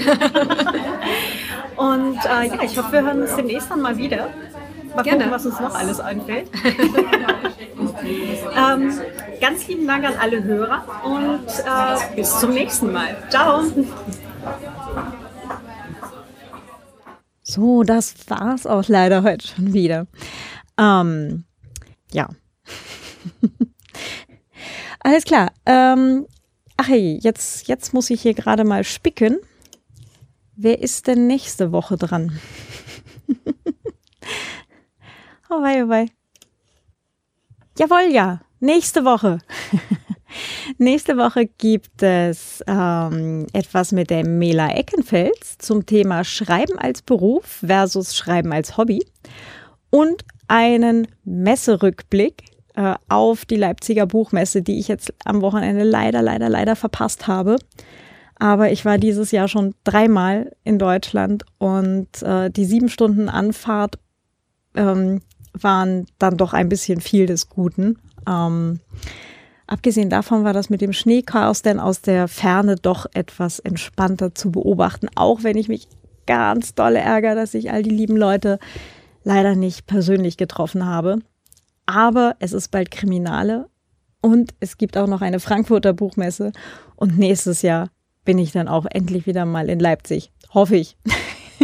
[1.77, 4.31] und äh, ja, ich hoffe, wir hören uns demnächst dann mal wieder.
[4.95, 5.19] Mal Gerne.
[5.19, 6.49] gucken, was uns noch alles einfällt.
[8.57, 8.99] ähm,
[9.41, 13.17] ganz lieben Dank an alle Hörer und äh, bis zum nächsten Mal.
[13.31, 13.63] Ciao.
[17.43, 20.07] So, das war's auch leider heute schon wieder.
[20.79, 21.45] Ähm,
[22.13, 22.29] ja.
[25.01, 25.53] Alles klar.
[25.65, 26.27] Ähm,
[26.77, 29.39] ach hey, jetzt, jetzt muss ich hier gerade mal spicken.
[30.57, 32.41] Wer ist denn nächste Woche dran?
[35.51, 36.07] oh wei, oh wei.
[37.79, 38.41] Jawohl, ja.
[38.67, 39.39] Nächste Woche.
[40.79, 47.61] Nächste Woche gibt es ähm, etwas mit der Mela Eckenfels zum Thema Schreiben als Beruf
[47.65, 49.07] versus Schreiben als Hobby
[49.91, 52.43] und einen Messerückblick
[52.75, 57.59] äh, auf die Leipziger Buchmesse, die ich jetzt am Wochenende leider, leider, leider verpasst habe.
[58.35, 64.01] Aber ich war dieses Jahr schon dreimal in Deutschland und äh, die sieben Stunden Anfahrt
[64.75, 65.21] ähm,
[65.53, 68.01] waren dann doch ein bisschen viel des Guten.
[68.27, 68.81] Ähm,
[69.67, 74.51] abgesehen davon war das mit dem Schneechaos denn aus der Ferne doch etwas entspannter zu
[74.51, 75.89] beobachten, auch wenn ich mich
[76.27, 78.59] ganz dolle ärgere, dass ich all die lieben Leute
[79.25, 81.21] leider nicht persönlich getroffen habe.
[81.87, 83.69] Aber es ist bald Kriminale
[84.21, 86.53] und es gibt auch noch eine Frankfurter Buchmesse
[86.97, 87.91] und nächstes Jahr
[88.25, 90.33] bin ich dann auch endlich wieder mal in Leipzig.
[90.53, 90.97] Hoffe ich.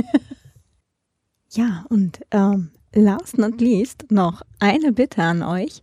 [1.50, 5.82] ja, und ähm, last not least noch eine Bitte an euch.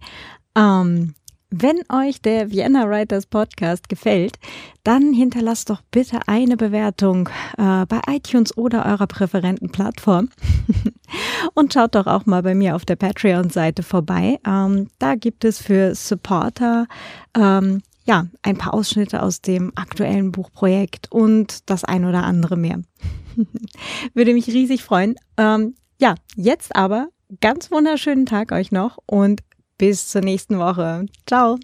[0.55, 1.15] Ähm,
[1.51, 4.37] wenn euch der Vienna Writers Podcast gefällt,
[4.83, 7.27] dann hinterlasst doch bitte eine Bewertung
[7.57, 10.29] äh, bei iTunes oder eurer präferenten Plattform.
[11.55, 14.39] Und schaut doch auch mal bei mir auf der Patreon-Seite vorbei.
[14.45, 16.85] Ähm, da gibt es für Supporter
[17.35, 22.81] ähm, ja, ein paar Ausschnitte aus dem aktuellen Buchprojekt und das ein oder andere mehr.
[24.13, 25.15] Würde mich riesig freuen.
[25.37, 27.09] Ähm, ja, jetzt aber
[27.41, 29.41] ganz wunderschönen Tag euch noch und
[29.79, 31.07] bis zur nächsten Woche.
[31.25, 31.57] Ciao.